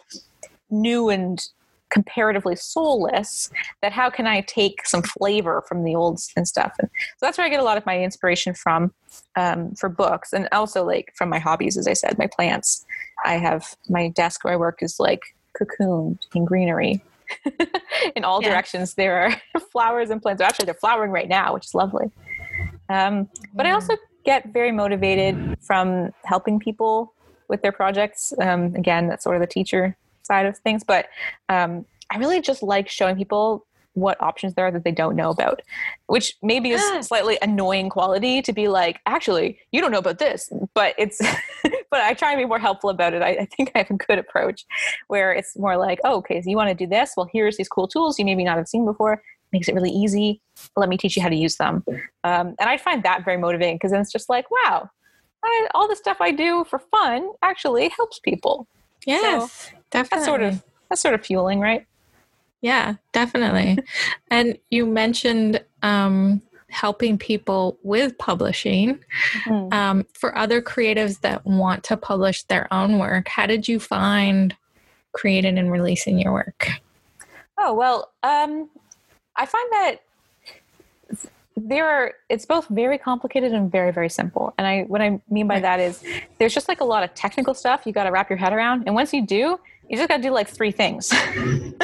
[0.69, 1.47] new and
[1.95, 3.49] comparatively soulless
[3.81, 6.73] that how can i take some flavor from the old and stuff?
[6.77, 8.93] And so that's where i get a lot of my inspiration from
[9.37, 12.85] um, for books and also like from my hobbies as i said my plants.
[13.23, 15.23] I have my desk where i work is like
[15.57, 17.01] cocooned in greenery.
[18.15, 18.49] In all yeah.
[18.49, 20.41] directions there are flowers and plants.
[20.41, 22.11] Actually they're flowering right now which is lovely.
[22.89, 27.13] Um, but i also get very motivated from helping people
[27.47, 28.33] with their projects.
[28.39, 30.83] Um, again that's sort of the teacher side of things.
[30.83, 31.07] But
[31.49, 33.65] um, I really just like showing people
[33.95, 35.61] what options there are that they don't know about,
[36.07, 37.07] which maybe is yes.
[37.07, 41.19] slightly annoying quality to be like, actually, you don't know about this, but it's,
[41.63, 43.21] but I try and be more helpful about it.
[43.21, 44.65] I, I, think I have a good approach
[45.07, 47.13] where it's more like, oh, okay, so you want to do this?
[47.15, 49.23] Well, here's these cool tools you maybe not have seen before.
[49.53, 50.41] Makes it really easy.
[50.75, 51.83] Let me teach you how to use them.
[52.25, 54.89] Um, and I find that very motivating because then it's just like, wow,
[55.41, 58.67] I, all the stuff I do for fun actually helps people.
[59.05, 60.17] Yes, so definitely.
[60.17, 61.85] That's sort of that's sort of fueling, right?
[62.61, 63.77] Yeah, definitely.
[64.31, 68.99] and you mentioned um, helping people with publishing.
[69.43, 69.73] Mm-hmm.
[69.73, 74.55] Um, for other creatives that want to publish their own work, how did you find
[75.13, 76.69] creating and releasing your work?
[77.57, 78.69] Oh well, um,
[79.35, 79.97] I find that
[81.55, 84.53] there are it's both very complicated and very very simple.
[84.57, 86.03] And i what i mean by that is
[86.37, 88.83] there's just like a lot of technical stuff you got to wrap your head around.
[88.85, 91.13] And once you do you just got to do like three things.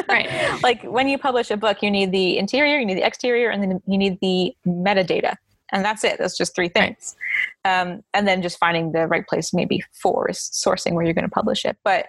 [0.07, 0.61] Right.
[0.63, 3.63] Like when you publish a book you need the interior you need the exterior and
[3.63, 5.35] then you need the metadata.
[5.71, 6.17] And that's it.
[6.17, 7.15] That's just three things.
[7.63, 7.81] Right.
[7.81, 11.25] um, and then just finding the right place maybe for is sourcing where you're going
[11.25, 11.77] to publish it.
[11.83, 12.07] But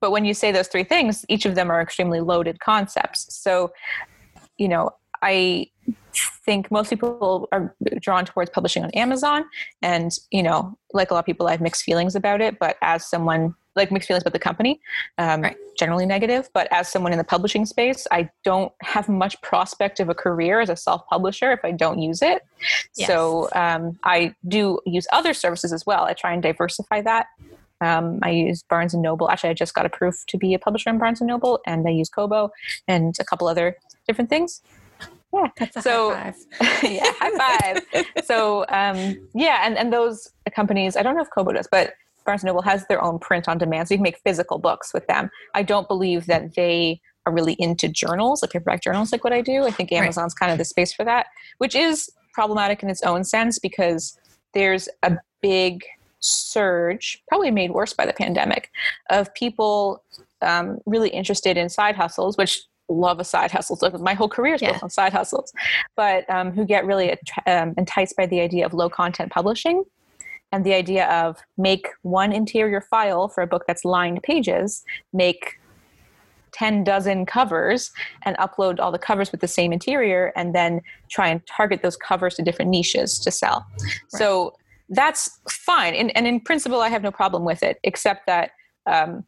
[0.00, 3.32] but when you say those three things each of them are extremely loaded concepts.
[3.36, 3.72] So
[4.58, 4.90] you know
[5.22, 5.70] i
[6.46, 9.44] think most people are drawn towards publishing on Amazon.
[9.82, 12.58] And, you know, like a lot of people, I have mixed feelings about it.
[12.58, 14.80] But as someone, like mixed feelings about the company,
[15.18, 15.56] um, right.
[15.78, 16.48] generally negative.
[16.54, 20.60] But as someone in the publishing space, I don't have much prospect of a career
[20.60, 22.42] as a self publisher if I don't use it.
[22.96, 23.08] Yes.
[23.08, 26.04] So um, I do use other services as well.
[26.04, 27.26] I try and diversify that.
[27.82, 29.28] Um, I use Barnes and Noble.
[29.28, 31.90] Actually, I just got approved to be a publisher in Barnes and Noble, and I
[31.90, 32.50] use Kobo
[32.88, 34.62] and a couple other different things.
[35.36, 36.82] Yeah, that's so, high five.
[36.90, 38.24] yeah, high five.
[38.24, 42.42] so um, yeah, and and those companies, I don't know if Kobo does, but Barnes
[42.42, 45.06] & Noble has their own print on demand, so you can make physical books with
[45.06, 45.30] them.
[45.54, 49.40] I don't believe that they are really into journals, like paperback journals, like what I
[49.40, 49.64] do.
[49.64, 50.46] I think Amazon's right.
[50.46, 51.26] kind of the space for that,
[51.58, 54.18] which is problematic in its own sense because
[54.54, 55.84] there's a big
[56.20, 58.70] surge, probably made worse by the pandemic,
[59.10, 60.02] of people
[60.42, 63.76] um, really interested in side hustles, which love a side hustle.
[63.76, 64.72] So my whole career is yeah.
[64.72, 65.52] built on side hustles,
[65.96, 67.16] but um, who get really
[67.46, 69.84] um, enticed by the idea of low content publishing
[70.52, 75.58] and the idea of make one interior file for a book that's lined pages, make
[76.52, 77.90] 10 dozen covers
[78.22, 80.80] and upload all the covers with the same interior and then
[81.10, 83.66] try and target those covers to different niches to sell.
[83.82, 83.92] Right.
[84.08, 84.56] So
[84.88, 85.94] that's fine.
[85.94, 88.52] And, and in principle, I have no problem with it, except that
[88.86, 89.24] um,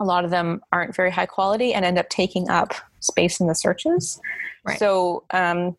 [0.00, 3.46] a lot of them aren't very high quality and end up taking up space in
[3.46, 4.20] the searches.
[4.64, 4.78] Right.
[4.78, 5.76] So, um,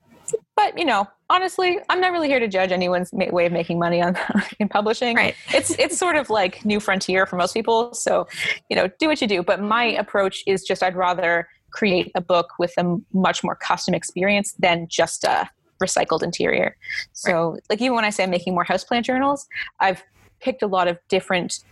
[0.56, 4.02] but you know, honestly, I'm not really here to judge anyone's way of making money
[4.02, 4.18] on
[4.60, 5.16] in publishing.
[5.16, 5.36] Right.
[5.54, 7.94] It's it's sort of like new frontier for most people.
[7.94, 8.28] So,
[8.70, 9.44] you know, do what you do.
[9.44, 13.94] But my approach is just I'd rather create a book with a much more custom
[13.94, 15.50] experience than just a
[15.82, 16.76] recycled interior.
[17.14, 17.62] So, right.
[17.70, 19.48] like even when I say I'm making more houseplant journals,
[19.80, 20.04] I've
[20.40, 21.64] picked a lot of different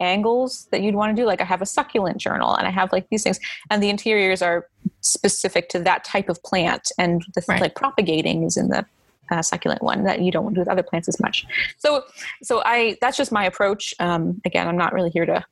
[0.00, 1.26] angles that you'd want to do.
[1.26, 3.38] Like I have a succulent journal and I have like these things,
[3.70, 4.68] and the interiors are
[5.00, 7.60] specific to that type of plant, and the right.
[7.60, 8.84] like propagating is in the
[9.30, 11.46] uh, succulent one that you don't want to do with other plants as much.
[11.78, 12.04] So,
[12.42, 13.94] so I that's just my approach.
[13.98, 15.44] Um, again, I'm not really here to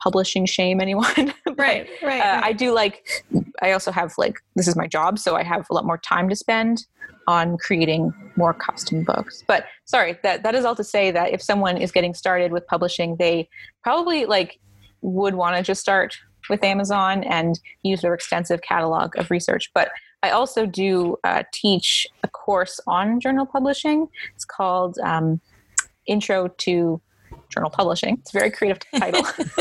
[0.00, 1.34] publishing shame anyone.
[1.44, 2.44] but, right, right, uh, right.
[2.44, 3.24] I do like.
[3.62, 6.28] I also have like this is my job, so I have a lot more time
[6.28, 6.86] to spend
[7.28, 9.44] on creating more custom books.
[9.46, 12.66] But sorry, that that is all to say that if someone is getting started with
[12.66, 13.50] publishing, they
[13.82, 14.58] probably like
[15.02, 16.16] would want to just start
[16.48, 19.70] with Amazon and use their extensive catalog of research.
[19.74, 19.90] But
[20.22, 24.08] I also do uh, teach a course on journal publishing.
[24.34, 25.42] It's called um,
[26.06, 27.00] Intro to
[27.58, 28.18] Journal Publishing.
[28.20, 29.24] It's a very creative title.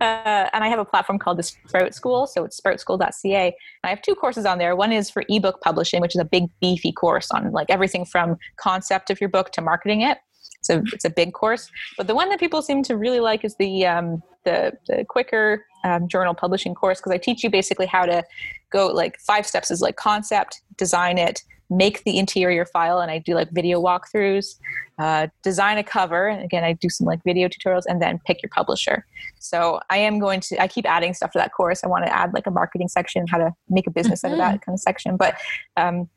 [0.00, 2.28] uh, and I have a platform called the Sprout School.
[2.28, 3.56] So it's sproutschool.ca.
[3.82, 4.76] I have two courses on there.
[4.76, 8.36] One is for ebook publishing, which is a big, beefy course on like everything from
[8.56, 10.18] concept of your book to marketing it.
[10.60, 11.68] it's a it's a big course.
[11.96, 15.66] But the one that people seem to really like is the um, the, the quicker
[15.84, 18.22] um, journal publishing course because I teach you basically how to
[18.70, 23.18] go like five steps is like concept, design it, make the interior file, and I
[23.18, 24.56] do like video walkthroughs,
[24.98, 26.28] uh, design a cover.
[26.28, 29.04] And again, I do some like video tutorials, and then pick your publisher.
[29.38, 30.62] So I am going to.
[30.62, 31.84] I keep adding stuff to that course.
[31.84, 34.26] I want to add like a marketing section, how to make a business mm-hmm.
[34.26, 34.70] out of that mm-hmm.
[34.70, 35.16] kind of section.
[35.16, 35.36] But
[35.76, 36.08] um,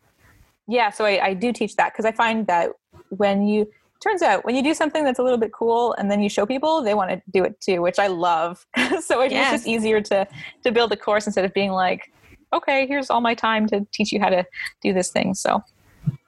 [0.67, 2.71] yeah, so I, I do teach that because I find that
[3.09, 3.67] when you
[4.01, 6.45] turns out when you do something that's a little bit cool and then you show
[6.45, 8.65] people they want to do it too which i love
[8.99, 9.51] so it's yes.
[9.51, 10.27] just easier to
[10.63, 12.11] to build a course instead of being like
[12.53, 14.45] okay here's all my time to teach you how to
[14.81, 15.33] do this thing.
[15.33, 15.63] So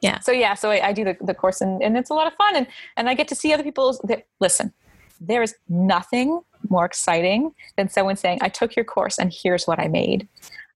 [0.01, 0.19] yeah.
[0.19, 2.34] so yeah so i, I do the, the course and, and it's a lot of
[2.34, 2.55] fun.
[2.55, 2.67] And
[2.97, 4.01] and i get to see other people's
[4.39, 4.74] listen
[5.21, 9.80] there is nothing more exciting than someone saying i took your course and here's what
[9.80, 10.28] i made.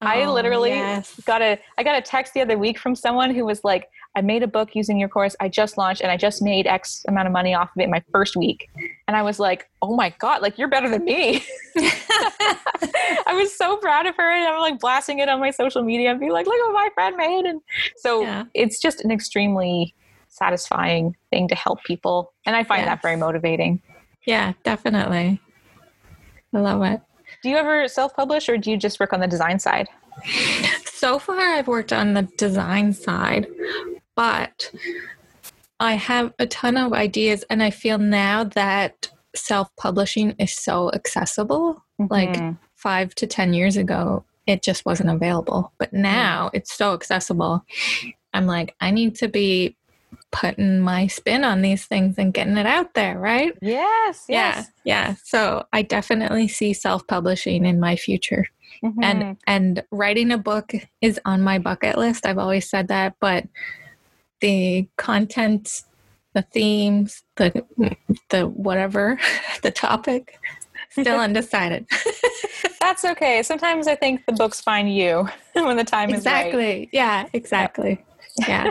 [0.02, 1.20] Oh, i literally yes.
[1.24, 3.88] got a i got a text the other week from someone who was like
[4.18, 5.36] I made a book using your course.
[5.38, 7.90] I just launched and I just made X amount of money off of it in
[7.90, 8.68] my first week.
[9.06, 11.44] And I was like, oh my God, like you're better than me.
[11.76, 14.28] I was so proud of her.
[14.28, 16.88] And I'm like blasting it on my social media and be like, look what my
[16.94, 17.44] friend made.
[17.44, 17.60] And
[17.98, 18.44] so yeah.
[18.54, 19.94] it's just an extremely
[20.26, 22.32] satisfying thing to help people.
[22.44, 22.88] And I find yes.
[22.88, 23.80] that very motivating.
[24.26, 25.40] Yeah, definitely.
[26.52, 27.00] I love it.
[27.44, 29.86] Do you ever self publish or do you just work on the design side?
[30.98, 33.46] So far, I've worked on the design side,
[34.18, 34.72] but
[35.78, 40.90] I have a ton of ideas, and I feel now that self publishing is so
[40.92, 41.84] accessible.
[42.00, 42.12] Mm-hmm.
[42.12, 45.72] Like five to 10 years ago, it just wasn't available.
[45.78, 47.64] But now it's so accessible.
[48.34, 49.76] I'm like, I need to be
[50.32, 53.52] putting my spin on these things and getting it out there, right?
[53.62, 54.66] Yes, yes.
[54.82, 55.14] Yeah, yeah.
[55.22, 58.46] So I definitely see self publishing in my future.
[58.82, 59.04] Mm-hmm.
[59.04, 62.26] And and writing a book is on my bucket list.
[62.26, 63.44] I've always said that, but
[64.40, 65.82] the content,
[66.34, 67.64] the themes, the
[68.30, 69.18] the whatever,
[69.62, 70.38] the topic,
[70.90, 71.86] still undecided.
[72.80, 73.42] That's okay.
[73.42, 76.18] Sometimes I think the books find you when the time exactly.
[76.60, 76.88] is right.
[76.88, 76.90] Exactly.
[76.92, 78.04] Yeah, exactly.
[78.46, 78.70] Yeah.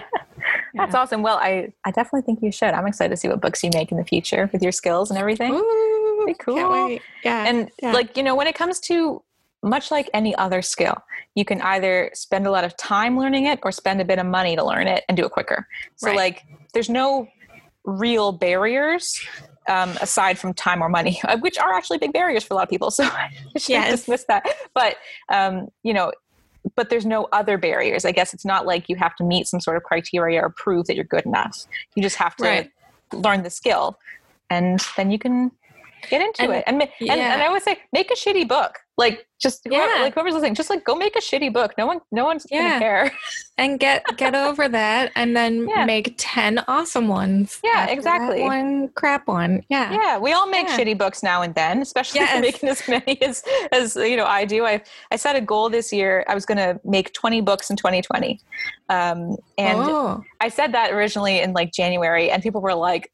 [0.73, 0.99] That's yeah.
[0.99, 1.23] awesome.
[1.23, 2.69] Well, I, I definitely think you should.
[2.69, 5.19] I'm excited to see what books you make in the future with your skills and
[5.19, 5.53] everything.
[5.53, 6.97] Ooh, Be cool.
[7.23, 7.45] Yeah.
[7.45, 7.91] And yeah.
[7.91, 9.21] like, you know, when it comes to
[9.63, 10.95] much like any other skill,
[11.35, 14.25] you can either spend a lot of time learning it or spend a bit of
[14.25, 15.67] money to learn it and do it quicker.
[15.95, 16.15] So, right.
[16.15, 16.43] like,
[16.73, 17.27] there's no
[17.83, 19.19] real barriers
[19.67, 22.69] um, aside from time or money, which are actually big barriers for a lot of
[22.69, 22.91] people.
[22.91, 23.91] So I should yes.
[23.91, 24.45] dismiss that.
[24.73, 24.97] But
[25.29, 26.11] um, you know,
[26.75, 28.05] but there's no other barriers.
[28.05, 30.87] I guess it's not like you have to meet some sort of criteria or prove
[30.87, 31.65] that you're good enough.
[31.95, 32.71] You just have to right.
[33.13, 33.97] learn the skill,
[34.49, 35.51] and then you can
[36.09, 36.63] get into and, it.
[36.67, 37.13] And, yeah.
[37.13, 38.79] and and I would say, make a shitty book.
[38.97, 40.01] Like just whoever, yeah.
[40.01, 41.73] like whoever's listening, just like go make a shitty book.
[41.77, 42.69] No one, no one's yeah.
[42.69, 43.11] gonna care.
[43.59, 45.85] and get get over that, and then yeah.
[45.85, 47.59] make ten awesome ones.
[47.63, 48.41] Yeah, exactly.
[48.41, 49.63] One crap one.
[49.69, 50.17] Yeah, yeah.
[50.17, 52.41] We all make shitty books now and then, especially yes.
[52.41, 54.65] making as many as as you know I do.
[54.65, 54.81] I
[55.11, 56.25] I set a goal this year.
[56.27, 58.39] I was gonna make twenty books in 2020,
[58.89, 60.23] um, and oh.
[60.41, 63.11] I said that originally in like January, and people were like,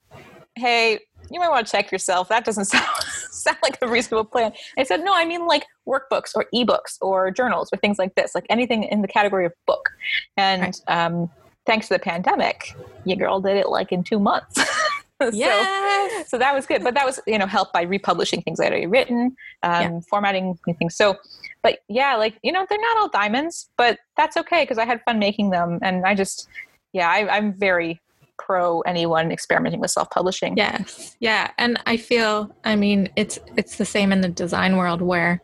[0.55, 0.99] "Hey."
[1.31, 2.29] you might want to check yourself.
[2.29, 2.86] That doesn't sound
[3.43, 4.53] sound like a reasonable plan.
[4.77, 8.36] I said, no, I mean like workbooks or ebooks or journals or things like this,
[8.36, 9.89] like anything in the category of book.
[10.38, 10.81] And right.
[10.88, 11.29] um,
[11.65, 12.75] thanks to the pandemic,
[13.05, 14.55] your girl did it like in two months.
[15.21, 16.29] so, yes.
[16.29, 16.84] so that was good.
[16.84, 19.99] But that was, you know, helped by republishing things I'd already written, um, yeah.
[20.09, 20.95] formatting new things.
[20.95, 21.17] So,
[21.61, 25.01] but yeah, like, you know, they're not all diamonds, but that's okay because I had
[25.05, 25.79] fun making them.
[25.81, 26.47] And I just,
[26.91, 28.01] yeah, I, I'm very
[28.38, 30.57] pro anyone experimenting with self-publishing.
[30.57, 31.15] Yes.
[31.19, 31.51] Yeah.
[31.57, 35.41] And I feel I mean it's it's the same in the design world where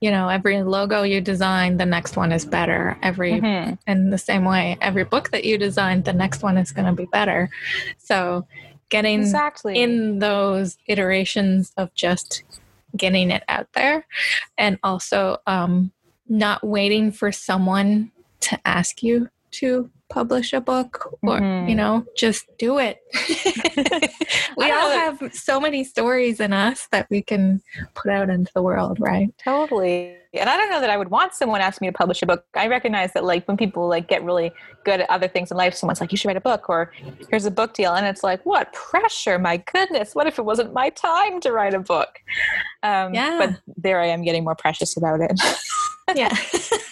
[0.00, 3.74] you know every logo you design the next one is better every mm-hmm.
[3.86, 6.92] in the same way every book that you design the next one is going to
[6.92, 7.48] be better
[7.98, 8.44] so
[8.92, 9.80] getting exactly.
[9.80, 12.42] in those iterations of just
[12.94, 14.06] getting it out there
[14.58, 15.90] and also um,
[16.28, 21.68] not waiting for someone to ask you to publish a book or mm-hmm.
[21.68, 22.98] you know just do it.
[24.56, 27.62] We all have so many stories in us that we can
[27.94, 29.32] put out into the world right?
[29.42, 30.14] Totally.
[30.34, 32.44] And i don't know that i would want someone ask me to publish a book.
[32.54, 34.52] I recognize that like when people like get really
[34.84, 36.92] good at other things in life someone's like you should write a book or
[37.30, 37.94] here's a book deal.
[37.94, 40.14] And it's like what pressure my goodness.
[40.14, 42.20] What if it wasn't my time to write a book?
[42.82, 43.36] Um, yeah.
[43.38, 45.40] but there i am getting more precious about it.
[46.14, 46.36] Yeah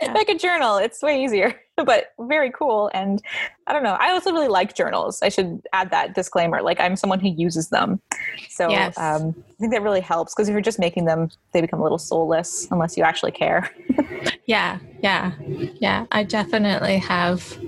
[0.00, 0.12] yeah.
[0.12, 0.76] make a journal.
[0.76, 2.90] It's way easier, but very cool.
[2.94, 3.22] And
[3.66, 3.96] I don't know.
[3.98, 5.22] I also really like journals.
[5.22, 6.62] I should add that disclaimer.
[6.62, 8.00] Like I'm someone who uses them.
[8.48, 8.96] So yes.
[8.98, 11.82] um, I think that really helps because if you're just making them, they become a
[11.82, 13.70] little soulless unless you actually care.
[14.46, 14.78] yeah.
[15.02, 15.32] Yeah.
[15.40, 16.06] Yeah.
[16.12, 17.58] I definitely have.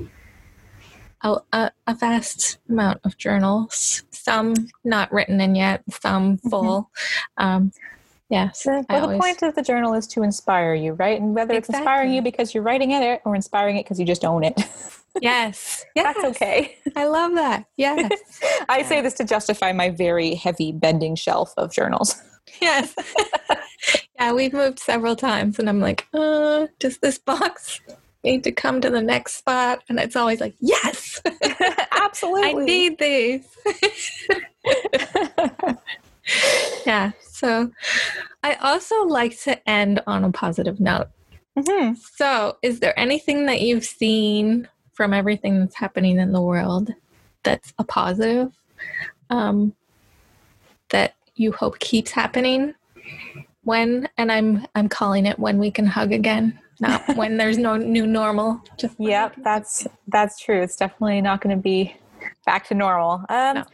[1.22, 6.48] a, a, vast amount of journals, some not written in yet, some mm-hmm.
[6.48, 6.90] full.
[7.38, 7.44] Mm-hmm.
[7.44, 7.72] Um,
[8.32, 8.64] Yes.
[8.64, 11.20] well, the point of the journal is to inspire you, right?
[11.20, 11.58] And whether exactly.
[11.58, 14.42] it's inspiring you because you're writing in it or inspiring it because you just own
[14.42, 14.54] it.
[15.20, 15.84] Yes.
[15.94, 16.14] yes.
[16.14, 16.78] That's okay.
[16.96, 17.66] I love that.
[17.76, 18.10] Yes.
[18.70, 18.88] I yes.
[18.88, 22.22] say this to justify my very heavy bending shelf of journals.
[22.58, 22.94] Yes.
[24.18, 27.82] yeah, we've moved several times and I'm like, uh, does this box
[28.24, 29.84] need to come to the next spot?
[29.90, 31.20] And it's always like, yes.
[31.92, 32.62] Absolutely.
[32.62, 33.58] I need these.
[36.86, 37.12] yeah.
[37.20, 37.70] So
[38.42, 41.08] I also like to end on a positive note.
[41.56, 41.94] Mm-hmm.
[42.16, 46.90] So, is there anything that you've seen from everything that's happening in the world
[47.42, 48.52] that's a positive
[49.30, 49.74] um,
[50.90, 52.74] that you hope keeps happening
[53.64, 57.76] when and i'm i'm calling it when we can hug again not when there's no
[57.76, 61.96] new normal just yep that's that's true it's definitely not going to be
[62.44, 63.64] back to normal um, no.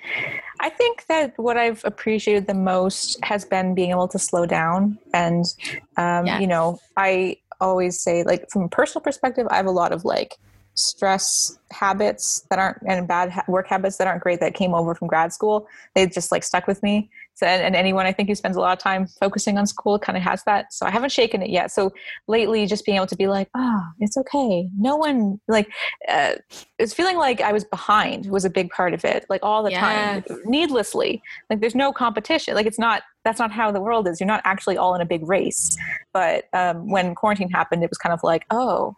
[0.60, 4.98] I think that what i've appreciated the most has been being able to slow down
[5.14, 5.54] and
[5.96, 9.92] um, you know i always say like from a personal perspective i have a lot
[9.92, 10.38] of like
[10.78, 14.94] stress habits that aren't and bad ha- work habits that aren't great that came over
[14.94, 17.10] from grad school they just like stuck with me.
[17.34, 19.98] So, and, and, anyone i think who spends a lot of time focusing on school
[19.98, 20.72] kind of has that.
[20.72, 21.70] So i haven't shaken it yet.
[21.70, 21.92] So
[22.26, 24.68] lately just being able to be like oh it's okay.
[24.78, 25.68] No one like
[26.08, 26.34] uh,
[26.78, 29.70] it's feeling like i was behind was a big part of it like all the
[29.70, 31.22] time needlessly.
[31.50, 32.54] Like there's no competition.
[32.54, 34.20] Like it's not that's not how the world is.
[34.20, 35.76] You're not actually all in a big race.
[36.12, 38.96] But um, when quarantine happened it was kind of like oh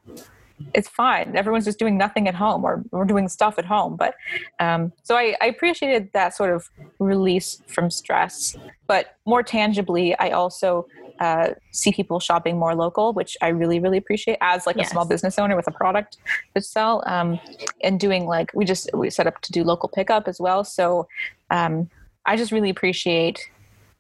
[0.75, 1.37] it's fine.
[1.37, 3.97] Everyone's just doing nothing at home or we're doing stuff at home.
[3.97, 4.15] But
[4.59, 8.57] um, so I, I, appreciated that sort of release from stress.
[8.87, 10.87] But more tangibly, I also
[11.21, 14.89] uh, see people shopping more local, which I really, really appreciate as like yes.
[14.89, 16.19] a small business owner with a product
[16.55, 17.39] to sell um,
[17.83, 20.65] and doing like, we just, we set up to do local pickup as well.
[20.65, 21.09] So
[21.51, 21.91] um,
[22.27, 23.51] I just really appreciate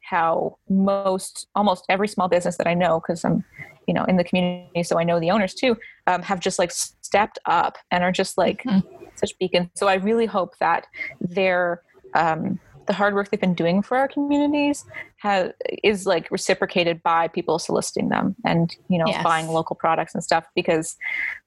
[0.00, 3.44] how most almost every small business that I know because I'm
[3.90, 5.76] you know in the community so I know the owners too
[6.06, 9.06] um, have just like stepped up and are just like mm-hmm.
[9.16, 10.86] such beacons so I really hope that
[11.20, 11.82] their
[12.14, 14.84] um, the hard work they've been doing for our communities
[15.16, 15.50] has
[15.82, 19.24] is like reciprocated by people soliciting them and you know yes.
[19.24, 20.96] buying local products and stuff because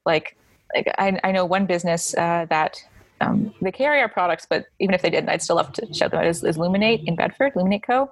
[0.05, 0.35] like
[0.75, 2.83] like I, I know one business uh, that
[3.23, 6.11] um, they carry our products, but even if they didn't, I'd still love to shout
[6.11, 6.19] them.
[6.19, 8.11] Out as, as Luminate in Bedford, Luminate Co.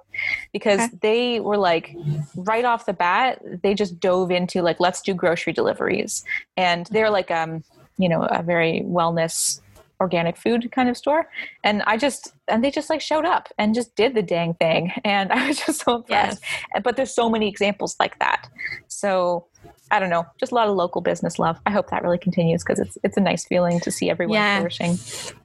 [0.52, 0.98] Because okay.
[1.00, 1.94] they were like
[2.36, 6.24] right off the bat, they just dove into like let's do grocery deliveries,
[6.56, 7.62] and they're like um
[7.98, 9.60] you know a very wellness
[10.00, 11.28] organic food kind of store.
[11.62, 14.92] And i just and they just like showed up and just did the dang thing.
[15.04, 16.42] And i was just so impressed.
[16.42, 16.82] Yes.
[16.82, 18.48] but there's so many examples like that.
[18.88, 19.46] So
[19.92, 21.60] I don't know, just a lot of local business love.
[21.66, 24.56] I hope that really continues because it's it's a nice feeling to see everyone yeah.
[24.56, 24.98] flourishing.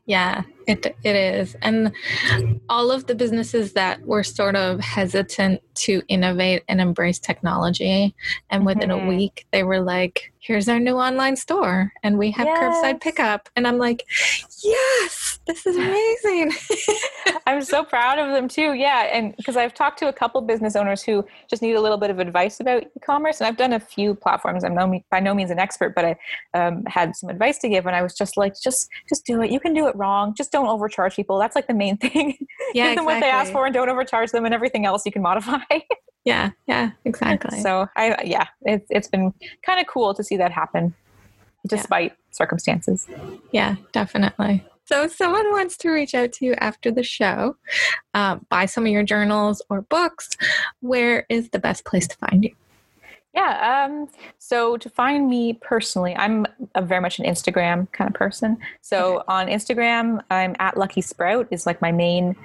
[0.07, 1.55] Yeah, it it is.
[1.61, 1.91] And
[2.69, 8.15] all of the businesses that were sort of hesitant to innovate and embrace technology
[8.49, 9.05] and within mm-hmm.
[9.05, 12.57] a week they were like, here's our new online store and we have yes.
[12.57, 13.49] curbside pickup.
[13.57, 14.05] And I'm like,
[14.63, 16.53] yes, this is amazing.
[17.45, 18.73] I'm so proud of them too.
[18.73, 19.09] Yeah.
[19.11, 22.09] And because I've talked to a couple business owners who just need a little bit
[22.09, 23.41] of advice about e-commerce.
[23.41, 24.63] And I've done a few platforms.
[24.63, 26.15] I'm no, by no means an expert, but I
[26.53, 27.85] um, had some advice to give.
[27.85, 29.51] And I was just like, just, just do it.
[29.51, 30.33] You can do it wrong.
[30.35, 31.37] Just don't overcharge people.
[31.37, 32.37] That's like the main thing.
[32.73, 33.05] Yeah, Give them exactly.
[33.05, 35.59] what they ask for and don't overcharge them and everything else you can modify.
[36.25, 36.51] yeah.
[36.67, 37.59] Yeah, exactly.
[37.61, 39.33] So I, yeah, it's, it's been
[39.65, 40.93] kind of cool to see that happen
[41.67, 42.17] despite yeah.
[42.31, 43.07] circumstances.
[43.51, 44.63] Yeah, definitely.
[44.85, 47.57] So, if someone wants to reach out to you after the show,
[48.13, 50.29] uh, buy some of your journals or books,
[50.79, 52.55] where is the best place to find you?
[53.37, 53.85] Yeah.
[53.85, 54.09] Um,
[54.39, 58.57] so to find me personally, I'm a very much an Instagram kind of person.
[58.81, 59.25] So okay.
[59.27, 62.35] on Instagram, I'm at Lucky Sprout is like my main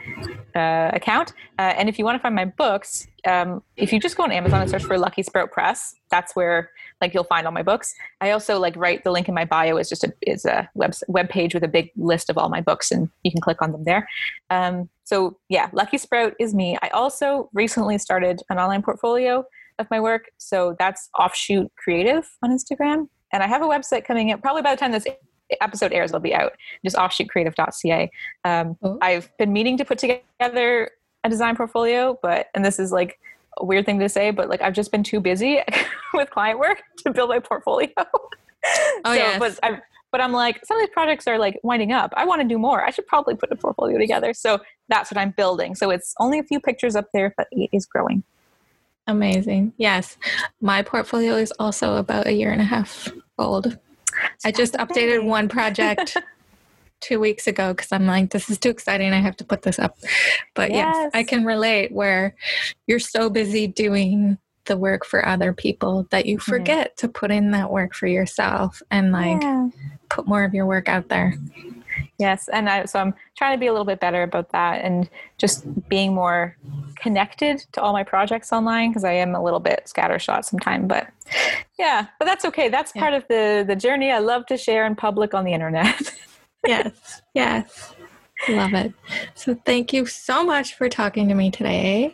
[0.55, 1.33] uh, account.
[1.59, 4.33] Uh, and if you want to find my books, um, if you just go on
[4.33, 6.69] Amazon and search for Lucky Sprout Press, that's where
[7.01, 7.95] like you'll find all my books.
[8.21, 10.93] I also like write the link in my bio is just a is a web
[11.09, 13.73] web page with a big list of all my books, and you can click on
[13.73, 14.07] them there.
[14.51, 16.77] Um, so yeah, Lucky Sprout is me.
[16.83, 19.47] I also recently started an online portfolio
[19.79, 20.31] of my work.
[20.39, 23.09] So that's Offshoot Creative on Instagram.
[23.33, 25.07] And I have a website coming out probably by the time this
[25.61, 26.53] episode airs, it'll be out.
[26.85, 28.11] Just offshootcreative.ca.
[28.45, 28.99] Um, oh.
[29.01, 30.91] I've been meaning to put together
[31.25, 33.19] a design portfolio, but, and this is like
[33.59, 35.61] a weird thing to say, but like I've just been too busy
[36.15, 37.91] with client work to build my portfolio.
[37.97, 38.15] oh,
[39.05, 39.39] so, yes.
[39.39, 39.81] but i
[40.13, 42.13] but I'm like, some of these projects are like winding up.
[42.15, 42.85] I want to do more.
[42.85, 44.35] I should probably put a portfolio together.
[44.35, 44.61] So
[44.91, 45.75] that's what I'm building.
[45.75, 48.23] So it's only a few pictures up there, but it is growing.
[49.07, 49.73] Amazing.
[49.77, 50.17] Yes.
[50.61, 53.79] My portfolio is also about a year and a half old.
[54.45, 56.17] I just updated one project
[57.01, 59.13] two weeks ago because I'm like, this is too exciting.
[59.13, 59.99] I have to put this up.
[60.55, 60.95] But yes.
[60.95, 62.37] yes, I can relate where
[62.87, 67.07] you're so busy doing the work for other people that you forget mm-hmm.
[67.07, 69.69] to put in that work for yourself and like yeah.
[70.09, 71.35] put more of your work out there.
[72.23, 75.11] Yes, and I, so I'm trying to be a little bit better about that and
[75.39, 76.57] just being more
[76.95, 80.87] connected to all my projects online because I am a little bit scattershot sometimes.
[80.87, 81.09] But
[81.81, 82.69] yeah, but that's okay.
[82.69, 83.03] That's yeah.
[83.03, 84.13] part of the the journey.
[84.13, 86.17] I love to share in public on the internet.
[86.67, 87.93] yes, yes,
[88.49, 88.93] love it.
[89.35, 92.05] So thank you so much for talking to me today.
[92.05, 92.11] Eh?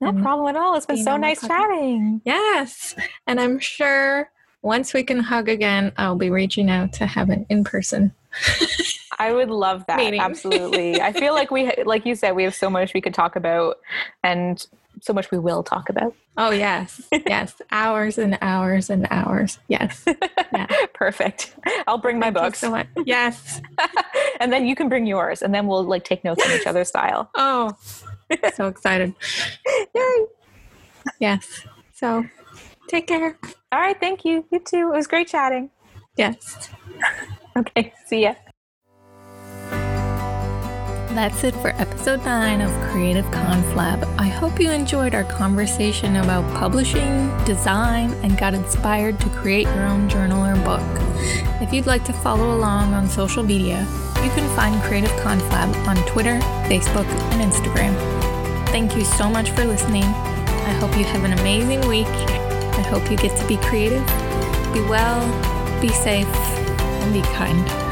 [0.00, 0.74] No problem at all.
[0.74, 2.22] It's been so nice chatting.
[2.24, 2.96] Yes,
[3.28, 4.32] and I'm sure
[4.62, 8.12] once we can hug again, I'll be reaching out to have an in person.
[9.18, 9.98] I would love that.
[9.98, 10.20] Meeting.
[10.20, 11.00] Absolutely.
[11.00, 13.76] I feel like we, like you said, we have so much we could talk about
[14.22, 14.64] and
[15.00, 16.14] so much we will talk about.
[16.36, 17.00] Oh, yes.
[17.12, 17.54] Yes.
[17.70, 19.58] hours and hours and hours.
[19.68, 20.04] Yes.
[20.54, 20.66] Yeah.
[20.94, 21.56] Perfect.
[21.88, 22.60] I'll bring my books.
[22.60, 22.86] so much.
[23.04, 23.60] Yes.
[24.40, 26.86] and then you can bring yours and then we'll like take notes on each other's
[26.86, 27.28] style.
[27.34, 27.72] Oh,
[28.54, 29.12] so excited.
[29.96, 30.26] Yay.
[31.18, 31.66] Yes.
[31.92, 32.24] So
[32.86, 33.36] take care.
[33.72, 33.98] All right.
[33.98, 34.44] Thank you.
[34.52, 34.92] You too.
[34.92, 35.70] It was great chatting.
[36.16, 36.70] Yes.
[37.56, 37.92] okay.
[38.06, 38.34] See ya.
[41.14, 44.02] That's it for episode 9 of Creative Conflab.
[44.18, 49.86] I hope you enjoyed our conversation about publishing, design, and got inspired to create your
[49.86, 50.82] own journal or book.
[51.62, 53.86] If you'd like to follow along on social media,
[54.24, 57.94] you can find Creative Conflab on Twitter, Facebook, and Instagram.
[58.70, 60.02] Thank you so much for listening.
[60.02, 62.08] I hope you have an amazing week.
[62.08, 64.04] I hope you get to be creative,
[64.74, 65.22] be well,
[65.80, 67.83] be safe, and be kind.